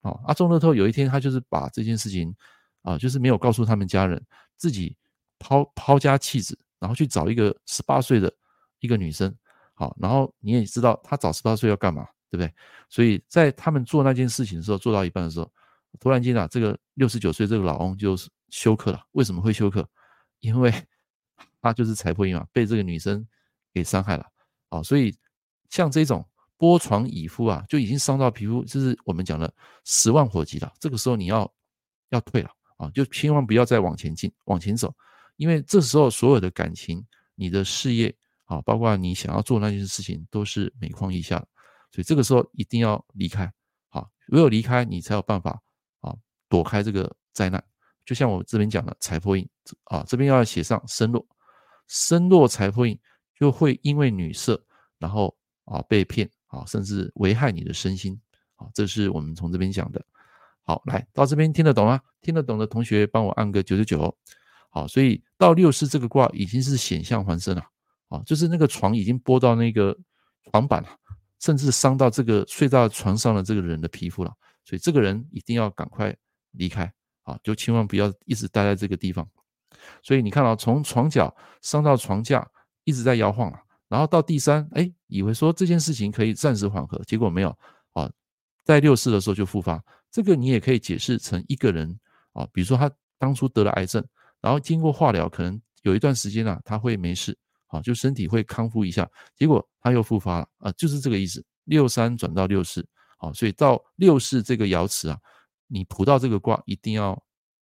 [0.01, 2.31] 啊，啊中乐透，有一天他就是把这件事情，
[2.83, 4.23] 啊，就是没有告诉他们家人，
[4.55, 4.95] 自己
[5.39, 8.33] 抛抛家弃子，然后去找一个十八岁的
[8.79, 9.33] 一个女生，
[9.73, 12.53] 好，然后你也知道他找十八岁要干嘛，对不对？
[12.89, 15.51] 所以在他们做那件事情的时候，做到一半的时候，
[15.99, 18.15] 突然间啊，这个六十九岁这个老翁就
[18.49, 19.01] 休克了。
[19.11, 19.87] 为什么会休克？
[20.39, 20.73] 因为。
[21.61, 23.27] 他就是财破印嘛，被这个女生
[23.73, 24.25] 给伤害了
[24.69, 25.13] 啊，所以
[25.69, 26.25] 像这种
[26.57, 30.71] 剥床以夫啊，就已经伤到皮肤，就是我们讲的十万火急了。
[30.79, 31.53] 这个时候你要
[32.11, 34.95] 要退了啊，就千万不要再往前进、往前走，
[35.39, 37.01] 因为这时候所有的感情、
[37.33, 41.37] 你的事业啊，包括你想要做那件事情，都是每况愈下。
[41.93, 43.49] 所以这个时候一定要离开
[43.87, 45.57] 啊，唯有离开，你才有办法
[46.01, 46.13] 啊
[46.49, 47.63] 躲开这个灾难。
[48.05, 49.47] 就像我这边讲的财破印
[49.85, 51.25] 啊，这边要写上身弱。
[51.87, 52.99] 身弱财破印
[53.33, 54.61] 就会因为女色，
[54.97, 58.19] 然后啊被骗啊，甚至危害你的身心
[58.57, 60.05] 啊，这是我们从这边讲的。
[60.63, 62.01] 好，来到这边听得懂吗？
[62.21, 64.17] 听得懂的同学帮我按个九九九。
[64.69, 67.63] 好，所以到六四这个卦已经是险象环生了
[68.09, 69.97] 啊，就是那个床已经拨到那个
[70.51, 70.89] 床板了，
[71.39, 76.15] 甚至伤到这个睡到床上的这个人的皮肤了，所以这个人一定要赶快
[76.51, 76.91] 离开
[77.23, 79.27] 啊，就千万不要一直待在这个地方。
[80.03, 82.45] 所以你看到，从床脚伤到床架，
[82.83, 83.59] 一直在摇晃了。
[83.87, 87.49] 然后到第三，哎，以为说这件事情可以暂时缓和，结果没有
[87.93, 88.09] 啊，
[88.63, 89.83] 在六四的时候就复发。
[90.11, 91.99] 这个你也可以解释成一个人
[92.33, 94.05] 啊，比如说他当初得了癌症，
[94.41, 101.45] 然后经过化疗，可能有一段时间啊，他会没事啊，就身体会康复一下，结果他又复发了啊，就是这个意思。
[101.65, 105.19] 六三转到六四，好，所以到六四这个爻辞啊，
[105.67, 107.21] 你卜到这个卦一定要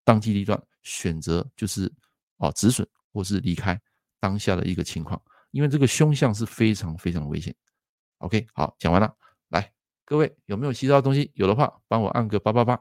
[0.04, 1.94] 当机立断，选择就是。
[2.40, 3.82] 哦，止损或是离开
[4.20, 7.52] 当下的一个情况，因为这个凶相是非常非常危险。
[8.20, 9.12] OK，好，讲完了，
[9.48, 9.74] 来，
[10.06, 11.32] 各位有没有吸到东西？
[11.34, 12.80] 有的话，帮我按个八八八。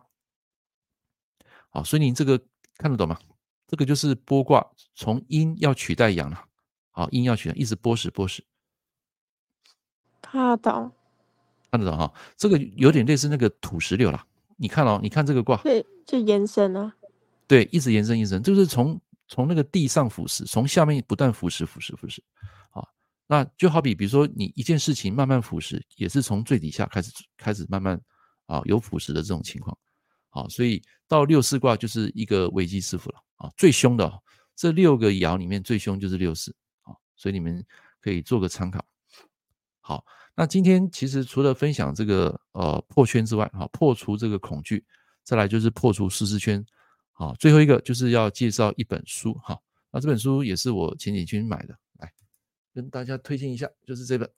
[1.71, 2.39] 好，所以您这个
[2.77, 3.19] 看得懂吗？
[3.67, 6.45] 这个就是剥卦，从阴要取代阳了。
[6.91, 8.41] 好，阴要取代，一直剥蚀剥蚀。
[10.23, 10.93] 看得懂，
[11.71, 12.13] 看得懂哈。
[12.37, 14.27] 这个有点类似那个土石流了。
[14.57, 16.93] 你看哦，你看这个卦，对，就延伸了。
[17.47, 22.19] 对，一直延伸，延伸，就是从从那个地上腐蚀，从下面不断腐蚀、腐蚀、腐蚀。
[22.71, 22.83] 啊，
[23.27, 28.01] 那就好比，比如说你一件事情慢慢腐蚀，也是从最底下开始开始慢慢
[28.47, 29.77] 啊有腐蚀的这种情况。
[30.31, 34.23] 好，所以到六四卦就是一个危机四伏了啊，最凶的
[34.55, 37.65] 这六个爻里面最凶就是六四啊，所以你们
[38.01, 38.85] 可以做个参考。
[39.81, 44.85] 好，那今天其实除了分享这个呃破圈之外，哈，破除这个恐惧，
[45.23, 46.65] 再来就是破除舒适圈，
[47.13, 49.59] 好，最后一个就是要介绍一本书哈，
[49.91, 52.13] 那这本书也是我前几天买的，来
[52.75, 54.29] 跟大家推荐一下，就是这本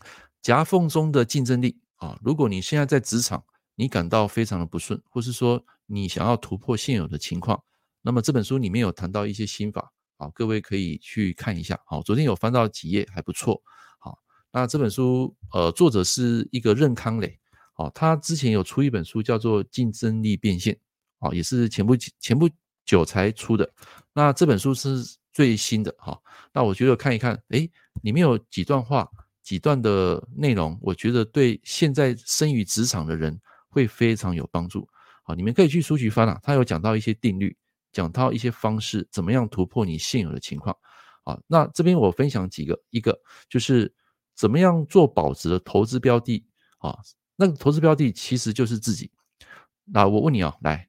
[0.42, 3.44] 《夹缝中的竞争力》啊，如果你现在在职场。
[3.80, 7.62] 你感到非常的不顺，或是说你想要突破现有的情况，
[8.02, 11.78] 那么这本书里面有谈到一些心法，好，各位可以去看一下。
[11.86, 13.62] 好，昨天有翻到几页，还不错。
[13.98, 14.18] 好，
[14.52, 17.38] 那这本书，呃，作者是一个任康磊，
[17.74, 20.74] 好，他之前有出一本书叫做《竞争力变现》，
[21.18, 22.48] 好，也是前不前不
[22.84, 23.70] 久才出的。
[24.12, 26.18] 那这本书是最新的，哈。
[26.52, 27.70] 那我觉得看一看，诶，
[28.02, 29.08] 里面有几段话，
[29.42, 33.40] 几段的内容，我觉得对现在生于职场的人。
[33.70, 34.88] 会非常有帮助，
[35.22, 37.54] 好，你们可以去书局翻啊，他有讲到一些定律，
[37.92, 40.76] 讲到一些方式，怎么样突破你现有的情况，
[41.24, 43.94] 啊，那这边我分享几个，一个就是
[44.34, 46.44] 怎么样做保值的投资标的，
[46.78, 46.98] 啊，
[47.36, 49.10] 那个投资标的其实就是自己，
[49.84, 50.88] 那我问你啊，来，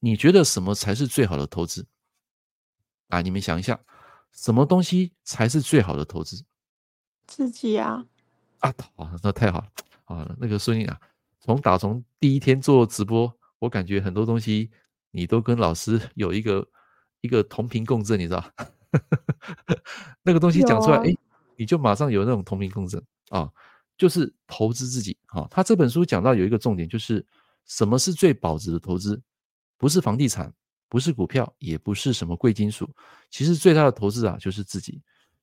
[0.00, 1.86] 你觉得什么才是最好的投资？
[3.08, 3.80] 啊，你们想一下，
[4.32, 6.44] 什么东西才是最好的投资？
[7.26, 8.04] 自己啊，
[8.58, 9.68] 啊，好，那太好了，
[10.04, 11.00] 啊，那个孙颖啊。
[11.40, 14.70] 从打从第一天做直播，我感觉很多东西
[15.10, 16.66] 你都跟老师有一个
[17.20, 18.52] 一个同频共振，你知道？
[20.22, 21.14] 那个东西讲出来，哎、啊，
[21.56, 23.50] 你就马上有那种同频共振啊，
[23.96, 25.46] 就是投资自己啊。
[25.50, 27.24] 他这本书讲到有一个重点，就是
[27.66, 29.20] 什么是最保值的投资？
[29.76, 30.52] 不是房地产，
[30.88, 32.88] 不是股票，也不是什么贵金属，
[33.30, 35.00] 其实最大的投资啊，就是自己，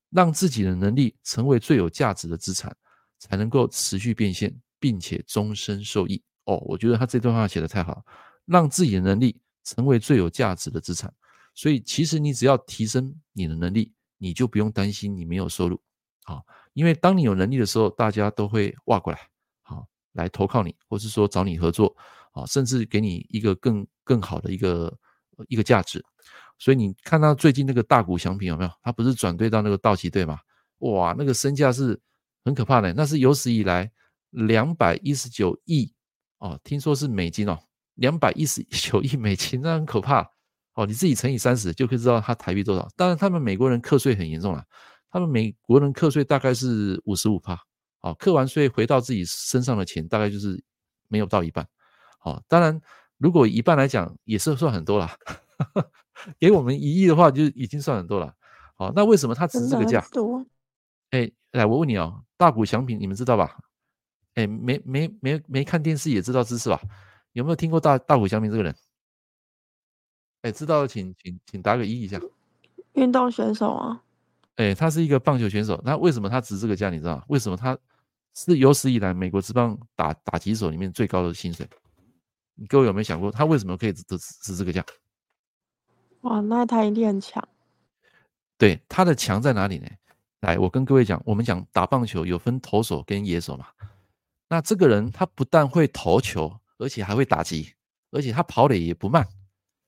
[0.10, 2.76] 让自己的能力成为最有价值的资产，
[3.20, 4.56] 才能够持续变现。
[4.78, 8.06] 并且终身受益哦，我觉得他这段话写的太好，
[8.46, 11.14] 让自己的能力成为最有价值的资产。
[11.54, 15.82] 所以其实你只要提升你的能力，你就不用担心你没有收入
[16.24, 16.42] 啊。
[16.72, 19.20] 因为当你有能力的时候，大家都会挖过来，
[19.64, 21.94] 好来投靠你，或是说找你合作
[22.32, 24.98] 啊，甚至给你一个更更好的一个
[25.50, 26.02] 一个价值。
[26.58, 28.72] 所以你看到最近那个大谷翔平有没有？
[28.82, 30.40] 他不是转队到那个道奇队吗？
[30.80, 32.00] 哇，那个身价是
[32.44, 33.92] 很可怕的，那是有史以来。
[34.32, 35.94] 两百一十九亿
[36.40, 37.58] 哦，听说是美金哦，
[37.96, 40.22] 两百一十九亿美金，那很可怕
[40.74, 40.86] 哦。
[40.86, 42.88] 你自己乘以三十就可以知道它台币多少。
[42.96, 44.64] 当然，他们美国人课税很严重了，
[45.10, 47.60] 他们美国人课税大概是五十五趴，
[48.02, 50.62] 哦，课完税回到自己身上的钱大概就是
[51.08, 51.68] 没有到一半。
[52.22, 52.80] 哦，当然，
[53.18, 55.10] 如果一半来讲也是算很多了，
[56.40, 58.34] 给我们一亿的话就已经算很多了。
[58.76, 60.06] 好，那为什么它值这个价？
[60.12, 60.46] 多。
[61.12, 63.58] 哎，来，我问你哦，大股祥平，你们知道吧？
[64.34, 66.82] 哎，没没没没看电视也知道知识吧？
[67.36, 68.74] 有没有听过大大谷翔平这个人？
[70.44, 72.18] 哎，知道的请请请打个一一下。
[72.94, 74.02] 运动选手啊。
[74.56, 75.82] 哎，他是一个棒球选手。
[75.84, 76.90] 那为什么他值这个价？
[76.90, 77.22] 你知道？
[77.28, 77.78] 为什么他
[78.36, 81.68] 是有史以来美国职棒打打击手里面最高的薪水？
[82.54, 84.82] 你各位有没有想过，他为什么可以值值值这个价？
[86.22, 87.46] 哇，那他一定很强。
[88.58, 89.90] 对，他的强在哪里呢？
[90.40, 93.68] 来，我跟各位讲，我们讲打棒球有分投手跟野手嘛。
[94.48, 97.74] 那这个人他不但会投球，而且还会打击，
[98.12, 99.28] 而且他跑垒也不慢，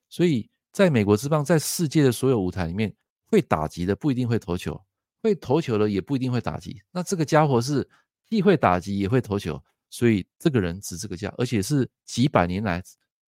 [0.10, 2.94] 所以在美国之棒，在世界的所有舞台里面，
[3.30, 4.80] 会打击的不一定会投球，
[5.22, 6.82] 会投球的也不一定会打击。
[6.92, 7.88] 那这个家伙是
[8.30, 12.84] 既会打击也会投球，所以这个人值这个价，而且是几百年来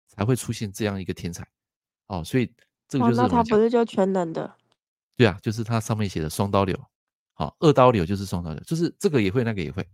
[0.07, 1.47] 才会出现这样一个天才。
[2.07, 2.53] 哦，所以
[2.89, 4.55] 这个就是、哦、那他不是就全能的？
[5.17, 6.79] 对啊，就是他上面写的双刀流，
[7.35, 9.87] 好、哦，二刀流就是双刀流，就是这个也会，那个也会，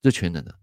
[0.00, 0.54] 就全能的。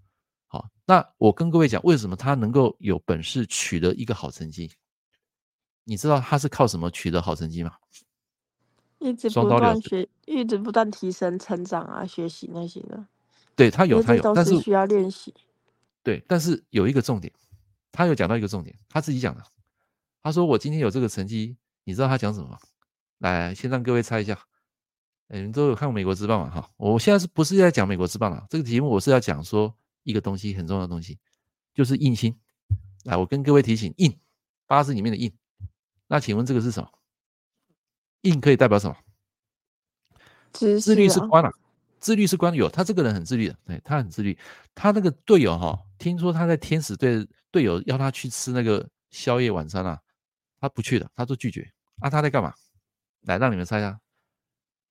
[0.48, 4.72] 好，那我跟各位讲，为什么他能够有本事取得一个好成绩？
[5.84, 7.74] 你知道他是靠什么取得好成绩吗？
[9.00, 13.06] 一直不断学，一直不断提升、成长啊，学习那些的。
[13.56, 15.34] 对，他有，他有，但是需要练习。
[16.02, 17.32] 对，但是有一个重点，
[17.92, 19.44] 他有讲到一个重点，他自己讲的。
[20.24, 22.58] 他说：“我今天有这个成绩，你知道他讲什么吗？”
[23.20, 24.38] 来，先让各位猜一下。
[25.30, 26.50] 你们都有看过美国之棒嘛？
[26.50, 28.46] 哈，我现在是不是在讲美国之棒了？
[28.50, 29.74] 这个题目我是要讲说。
[30.08, 31.20] 一个东西很重要的东西，
[31.74, 32.34] 就是印星。
[33.04, 34.18] 来，我跟各位提醒，印
[34.66, 35.32] 八字里面的印。
[36.08, 36.90] 那请问这个是什么？
[38.22, 38.96] 印可以代表什么？
[40.54, 41.52] 自自律是官啊，
[42.00, 42.54] 自律是官。
[42.54, 44.38] 有他这个人很自律的，对他很自律。
[44.74, 50.02] 他那个队友哈，听说他在天使队队友要他去吃那个宵夜晚餐啊，
[50.62, 51.70] 他不去的，他都拒绝。
[52.00, 52.54] 啊，他在干嘛？
[53.24, 54.00] 来让你们猜一下，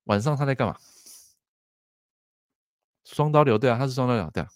[0.04, 0.76] 晚上他在干嘛？
[3.04, 4.48] 双刀流，对啊，他是双刀流，对啊。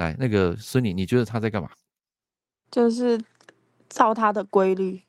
[0.00, 1.70] 来，那个孙女，你觉得他在干嘛？
[2.70, 3.20] 就是
[3.88, 5.00] 照他的规律。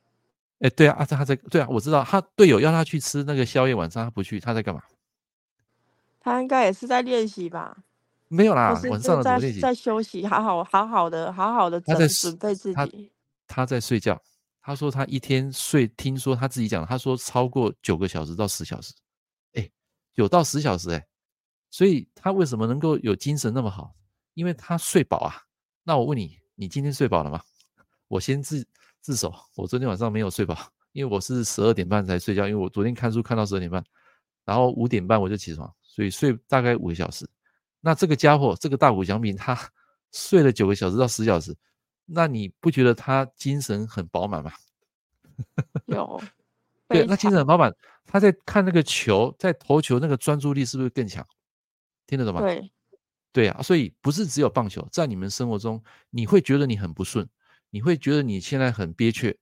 [0.60, 4.82] 哎，对啊，啊，他在，对啊，我知道，他队友要他去吃那个宵夜，晚上他不去，他在干嘛？
[6.20, 7.78] 他应该也是在练习吧？
[8.28, 12.88] 没有啦，晚上在在休息，好好好好的好好的在准备自己他。
[13.48, 14.22] 他在睡觉。
[14.64, 18.94] 他说他一天睡，听说他自己讲，他说超过九个小时到十小时，
[19.54, 19.68] 哎，
[20.14, 21.04] 有到十小时哎，
[21.72, 23.96] 所以他为什么能够有精神那么好？
[24.34, 25.36] 因为他睡饱啊。
[25.84, 27.42] 那我问你，你今天睡饱了吗？
[28.08, 28.66] 我先自
[29.00, 30.58] 自首，我昨天晚上没有睡饱，
[30.92, 33.84] 因为我是十二点半才睡觉，因为我昨天看书看到十二点半，
[34.46, 37.28] 然后五点半我就起床，所以睡大概五个小时。
[37.80, 39.58] 那这个家伙，这个大谷翔平，他
[40.12, 41.56] 睡了九个小时到十小时。
[42.06, 44.52] 那你不觉得他精神很饱满吗？
[45.88, 46.22] 有，
[46.90, 47.74] 对，那精神很饱满，
[48.06, 51.26] 他在看那个球，在投球那个专注力是不是更强？
[52.06, 52.42] 听得懂吗？
[52.42, 52.72] 对，
[53.34, 57.28] 对啊，所以不是只有棒球，在你们生活中，你会觉得你很不顺，
[57.70, 59.40] 你会觉得你现在很憋屈，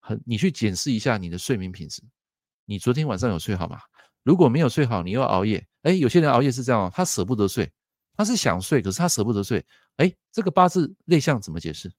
[0.00, 2.02] 很，你去检视一下你的睡眠品质，
[2.66, 3.80] 你昨天晚上有睡好吗？
[4.22, 7.72] 如果没有睡好，你又熬夜，哎，有些人熬夜是这样，他舍不得睡，
[8.16, 9.64] 他是想睡，可是他舍不得睡。
[9.96, 11.92] 哎，这个八字内向怎么解释？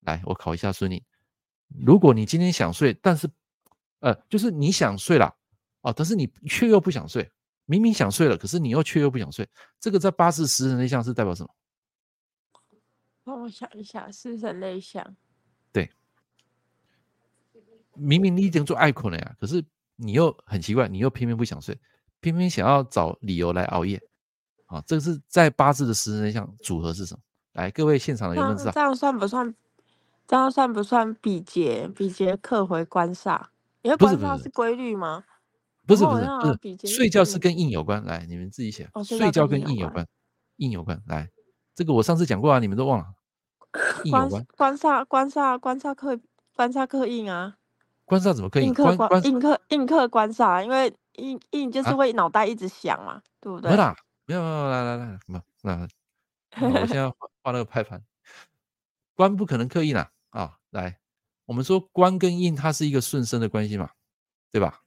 [0.00, 1.02] 来，我考一下孙宁。
[1.80, 3.28] 如果你今天想睡，但是，
[4.00, 5.34] 呃，就是你想睡了，
[5.80, 7.30] 啊，但是你却又不想睡，
[7.66, 9.48] 明明想睡了，可是你又却又不想睡，
[9.80, 11.50] 这个在八字食神类象是代表什么？
[13.24, 15.16] 帮我想一下，食神内向。
[15.72, 15.90] 对，
[17.94, 19.64] 明明你已经做爱困了呀，可是
[19.96, 21.78] 你又很奇怪，你又偏偏不想睡，
[22.20, 24.02] 偏偏想要找理由来熬夜，
[24.66, 27.20] 啊，这个是在八字的食神类象组合是什么？
[27.52, 28.72] 来，各位现场的有没有知道？
[28.72, 29.54] 这样算不算？
[30.26, 31.86] 这样算不算比劫？
[31.94, 33.44] 比劫克回官煞，
[33.82, 35.24] 因为官煞是规律吗？
[35.86, 38.04] 不是不是不是，睡觉是跟印有关。
[38.04, 38.88] 来，你们自己写。
[38.94, 40.06] 哦、睡觉跟印有关，
[40.56, 41.00] 印有关。
[41.06, 41.28] 来，
[41.74, 43.06] 这个我上次讲过啊，你们都忘了。
[44.04, 44.46] 印有关。
[44.56, 46.18] 官煞官煞官煞克
[46.54, 47.56] 官煞刻印啊。
[48.04, 48.68] 官煞怎么刻印？
[48.68, 53.70] 印克官印刻印克官煞，因为印印就是会脑袋一直想嘛，啊、对不对？
[53.70, 55.42] 没啦，没有没有，来来来，什么？
[55.62, 55.88] 那。
[56.60, 58.04] 我现在画画那个拍盘，
[59.14, 60.10] 官不可能刻印啊！
[60.28, 60.98] 啊，来，
[61.46, 63.88] 我们说官跟印它是一个顺生的关系嘛，
[64.50, 64.82] 对吧？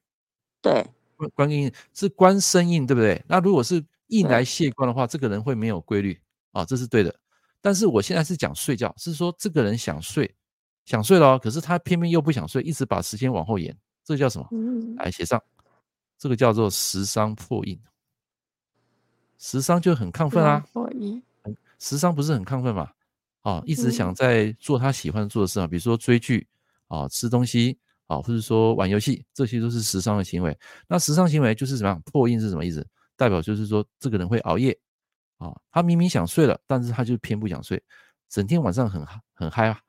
[0.66, 3.24] 对，官跟印是官生印，对不对？
[3.28, 6.20] 那如果是印来泄官的话，这个人会没有规律
[6.53, 7.13] 啊，这是对的。
[7.61, 10.36] 但是我现在是讲睡觉，是说这个人想睡，
[10.84, 14.47] 想睡了，可是他偏偏又不想睡，一直把时间往后延，这叫什么？
[14.51, 15.39] 嗯，来写上，
[16.18, 17.80] 这个叫做食伤破印，
[19.38, 20.66] 食伤就很亢奋啊。
[20.74, 21.22] 破印。
[21.78, 22.89] 食伤不是很亢奋嘛？
[23.41, 26.47] 啊，一直想在做他喜欢做的事啊，比如说追剧
[26.88, 30.57] 啊、吃东西啊，或者说玩游戏，这些都是时尚的行为。
[30.87, 32.01] 那时尚行为就是怎么样？
[32.01, 32.85] 破印是什么意思？
[33.15, 34.77] 代表就是说这个人会熬夜
[35.37, 37.81] 啊，他明明想睡了，但是他就偏不想睡，
[38.29, 39.79] 整天晚上很很嗨啊。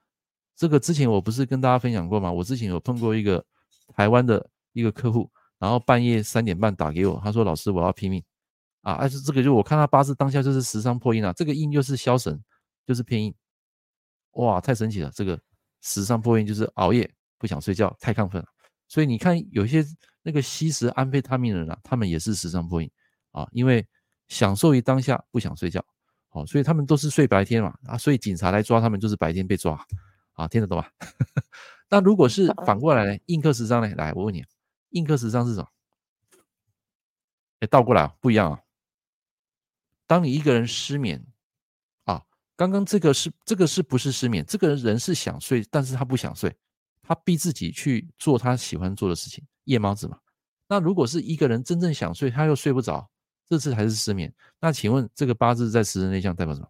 [0.54, 2.30] 这个之前我不是跟大家分享过吗？
[2.32, 3.44] 我之前有碰过一个
[3.94, 8.22] 台湾的一个客户，然后半夜三点半打给我，他说：“老师，我要拼命。”
[8.82, 12.40] 啊，而且这个就我看他八字当下就是食伤破印啊，这个印又是消神，
[12.86, 13.34] 就是偏印，
[14.34, 15.10] 哇，太神奇了！
[15.12, 15.36] 这个
[15.82, 18.49] 食伤破印就是熬夜不想睡觉，太亢奋了。
[18.89, 19.84] 所以你看，有些
[20.22, 22.91] 那个吸食安非他命的人啊，他们也是食伤破瘾
[23.32, 23.87] 啊，因为
[24.28, 25.84] 享受于当下，不想睡觉，
[26.28, 29.84] 好、啊，所以他们都是睡白天嘛啊，所以警察来抓他们就是白天被抓
[30.34, 30.91] 啊，听得懂吧？
[31.89, 33.18] 那如果是反过来呢？
[33.26, 33.95] 印克时尚呢？
[33.97, 34.45] 来，我问你，
[34.91, 35.68] 印克时尚是什么？
[37.61, 38.61] 哎，倒过来不一样啊。
[40.07, 41.24] 当你一个人失眠，
[42.05, 42.22] 啊，
[42.57, 44.45] 刚刚这个是这个是不是失眠？
[44.47, 46.55] 这个人是想睡，但是他不想睡，
[47.07, 50.18] 他逼自己去做他喜欢做的事情，夜猫子嘛。
[50.66, 53.09] 那如果是一个人真正想睡，他又睡不着，
[53.48, 54.34] 这次还是失眠。
[54.61, 56.68] 那请问这个八字在食神内向代表什么？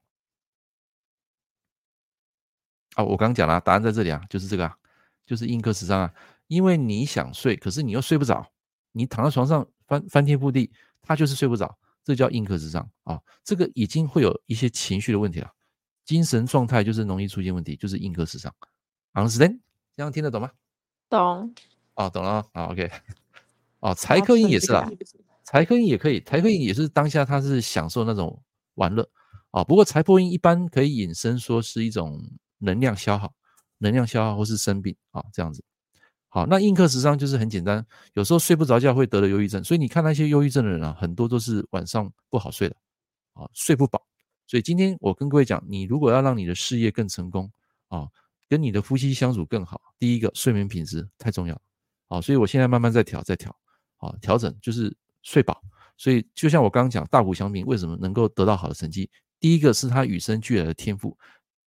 [2.97, 4.77] 啊，我刚讲了，答案在这里啊，就是这个啊，
[5.25, 6.13] 就是印克食伤啊。
[6.49, 8.47] 因为你想睡，可是你又睡不着，
[8.93, 10.71] 你躺在床上翻翻天覆地，
[11.01, 11.79] 他就是睡不着。
[12.05, 15.51] 这叫印克食伤啊，这个已经会有一些情绪的问题了，
[16.05, 18.55] 精神状态就是容易出现问题，就是印克食伤。
[19.15, 19.61] Understand？
[19.97, 20.51] 这样听得懂吗？
[21.09, 21.55] 懂。
[21.95, 22.47] 哦，懂了。
[22.53, 22.91] 哦，OK。
[23.81, 24.89] 哦，财克印也是啦，
[25.43, 28.43] 财克印也可以，财克印也是当下他是享受那种
[28.75, 29.09] 玩乐
[29.51, 29.65] 啊。
[29.65, 32.21] 不过财破印一般可以引申说是一种
[32.59, 33.33] 能量消耗，
[33.79, 35.65] 能量消耗或是生病啊，这样子。
[36.29, 42.77] 好，那印克食伤就是很简单，有时候睡不着觉会得了忧郁症，所以你看那些忧郁症的人啊，很多都是晚上不好睡的，
[43.35, 44.05] 啊，睡不饱。
[44.47, 47.51] 所以今天我跟各位讲，你如果要让你的事业更成功
[47.89, 48.09] 啊，
[48.49, 51.61] 跟你的夫妻相处更好，第一个睡眠品质太重要，
[52.09, 53.55] 好，所以我现在慢慢在调，在调，
[53.99, 55.61] 啊，调整就是睡饱。
[55.97, 59.11] 所以就像我刚刚讲，大谷翔平为什么能够得到好的成绩？
[59.41, 61.17] 第一个是他与生俱来的天赋，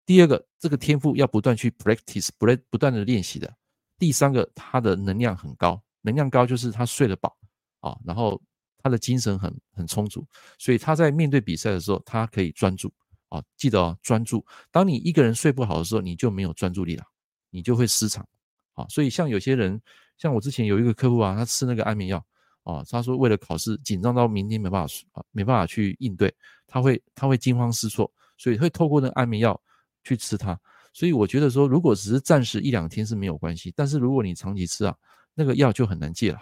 [0.05, 3.53] 第二个这个天赋要不断去 practice，不断不断的练习的。
[3.99, 7.37] 第三个，他的能量很高，能量高就是他睡得饱
[7.81, 8.41] 啊，然后
[8.79, 10.27] 他的精神很很充足，
[10.59, 12.93] 所以他在面对比赛的时候，他可以专注
[13.29, 14.45] 啊，记得哦，专注。
[14.71, 17.05] 当你一个人睡不好的时候，你就没有专注力了，
[17.51, 18.27] 你就会失常
[18.75, 18.87] 啊。
[18.89, 19.81] 所以像有些人，
[20.17, 22.25] 像我之前有一个客户啊，他吃那个安眠药。
[22.65, 26.31] 啊，他说为了考试紧张到明天没办法啊，没办法去应对，
[26.67, 29.59] 他会他会惊慌失措，所以会透过那个安眠药
[30.05, 30.61] 去吃它。
[30.93, 34.95] 所以我觉得说，如果只是暂时一两天是没有关系，但是如果你长期吃啊，
[35.33, 36.41] 那个药就很难戒了。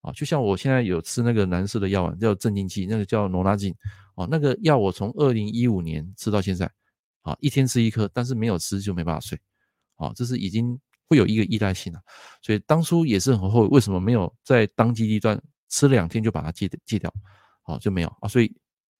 [0.00, 3.74] 啊，就像我现在有吃那个蓝色的药丸，叫镇静剂，那个叫罗拉净。
[4.18, 6.68] 哦，那个药我从二零一五年吃到现在，
[7.22, 9.38] 啊，一天吃一颗，但是没有吃就没办法睡。
[9.94, 10.76] 啊，这是已经
[11.08, 12.00] 会有一个依赖性了。
[12.42, 15.40] 所以当初也是很后悔，为什么没有在当机立断。
[15.70, 17.12] 吃了两天就把它戒戒掉，
[17.60, 18.50] 好，就没有啊，所以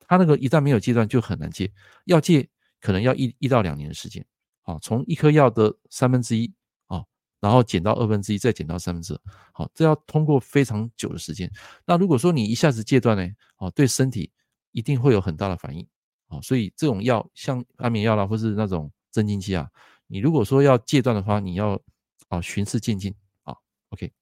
[0.06, 1.72] 他那个一旦没有戒断就很难戒，
[2.04, 2.46] 要戒
[2.78, 4.22] 可能要一一到两年的时间，
[4.64, 6.52] 啊，从一颗药的三分之一
[6.86, 7.02] 啊，
[7.40, 9.20] 然后减到二分之一，再减到三分之二，
[9.52, 11.50] 好，这要通过非常久的时间。
[11.86, 14.30] 那如果说你一下子戒断呢，哦，对身体
[14.78, 15.84] 一定会有很大的反应，
[16.28, 19.68] 啊，所以这种药像安眠药啦，或是那种镇静剂啊，
[20.06, 21.80] 你如果说要戒断的话，你要
[22.28, 23.12] 啊循序渐进
[23.42, 23.56] 啊
[23.90, 24.12] ，OK。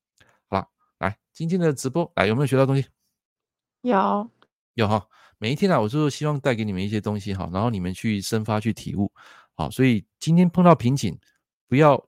[0.98, 2.86] 来，今天的直播来有没有学到东西？
[3.82, 4.30] 有，
[4.72, 5.06] 有哈。
[5.36, 9.12] 每一天啊，我就是希望带给你们一些东西哈，然后你们去生发去体悟。
[9.52, 11.18] 好，所以今天碰到瓶颈，
[11.68, 12.02] 不要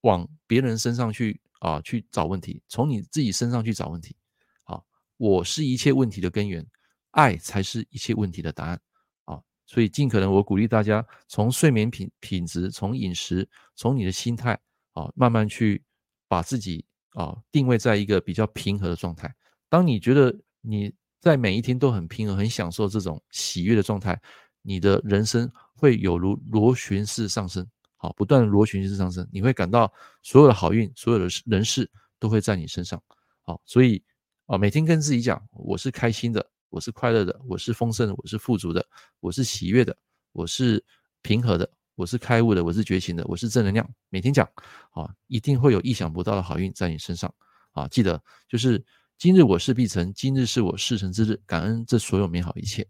[0.00, 4.16] 往别人身上去啊去找问题，从你自己身上去找问题。
[4.62, 4.86] 好，
[5.18, 6.66] 我是一切问题的根源，
[7.12, 8.80] 爱才是一切问题的答案。
[9.24, 14.58] 啊，所以尽可能我鼓励大家从睡眠品品质，从饮食，从你的心态
[14.92, 15.82] 啊，慢慢去
[16.28, 16.84] 把自己。
[17.14, 19.34] 啊，定位在一个比较平和的状态。
[19.68, 24.16] 当你觉得你在每一天都很平和、很享受这种喜悦的状态，
[24.62, 29.92] 你的人生会有如螺旋式上升，好，不断的螺旋式上升，你会感到
[30.22, 31.90] 所有的好运、所有的人事
[32.20, 33.02] 都会在你身上。
[33.42, 34.00] 好，所以
[34.46, 38.86] 啊，每天跟自己讲，我是开心的，我是快乐的，我是丰盛的，我是富足的，
[39.20, 39.96] 我是喜悦的，
[40.32, 40.82] 我是
[41.20, 41.70] 平和的。
[41.96, 43.86] 我是开悟的，我是觉醒的，我是正能量。
[44.08, 44.48] 每天讲，
[44.92, 47.30] 啊，一定会有意想不到的好运在你身上，
[47.72, 48.82] 啊，记得就是
[49.18, 52.88] 今日我事必成，今日是我事成之日，感恩这所有美好一切。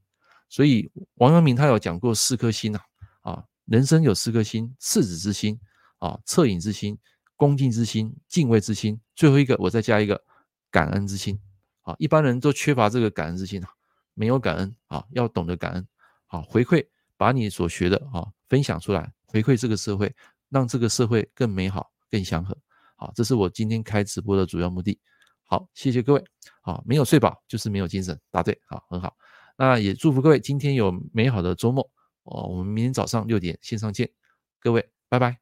[0.49, 2.78] 所以王阳明他有讲过四颗心呐，
[3.22, 5.59] 啊，人生有四颗心：赤子之心，
[5.99, 6.97] 啊，恻隐之心，
[7.35, 9.01] 恭敬之心，敬畏之心。
[9.16, 10.22] 最后一个我再加一个
[10.70, 11.41] 感恩之心，
[11.83, 13.68] 啊，一般人都缺乏这个感恩之心啊，
[14.14, 15.89] 没有感恩啊，要懂得感恩，
[16.26, 16.87] 啊，回馈。
[17.16, 20.11] 把你所学的啊分享出来，回馈这个社会，
[20.49, 22.57] 让这个社会更美好、更祥和。
[22.97, 24.99] 好，这是我今天开直播的主要目的。
[25.45, 26.24] 好，谢谢各位。
[26.62, 28.59] 好，没有睡饱就是没有精神，答对。
[28.66, 29.14] 好，很好。
[29.59, 31.83] 那也祝福各位今天有美好的周末。
[32.22, 34.11] 哦，我们明天早上六点线上见。
[34.59, 35.39] 各位，拜拜。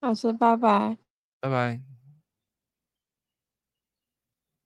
[0.00, 0.98] 老师，拜拜。
[1.40, 1.89] 拜拜。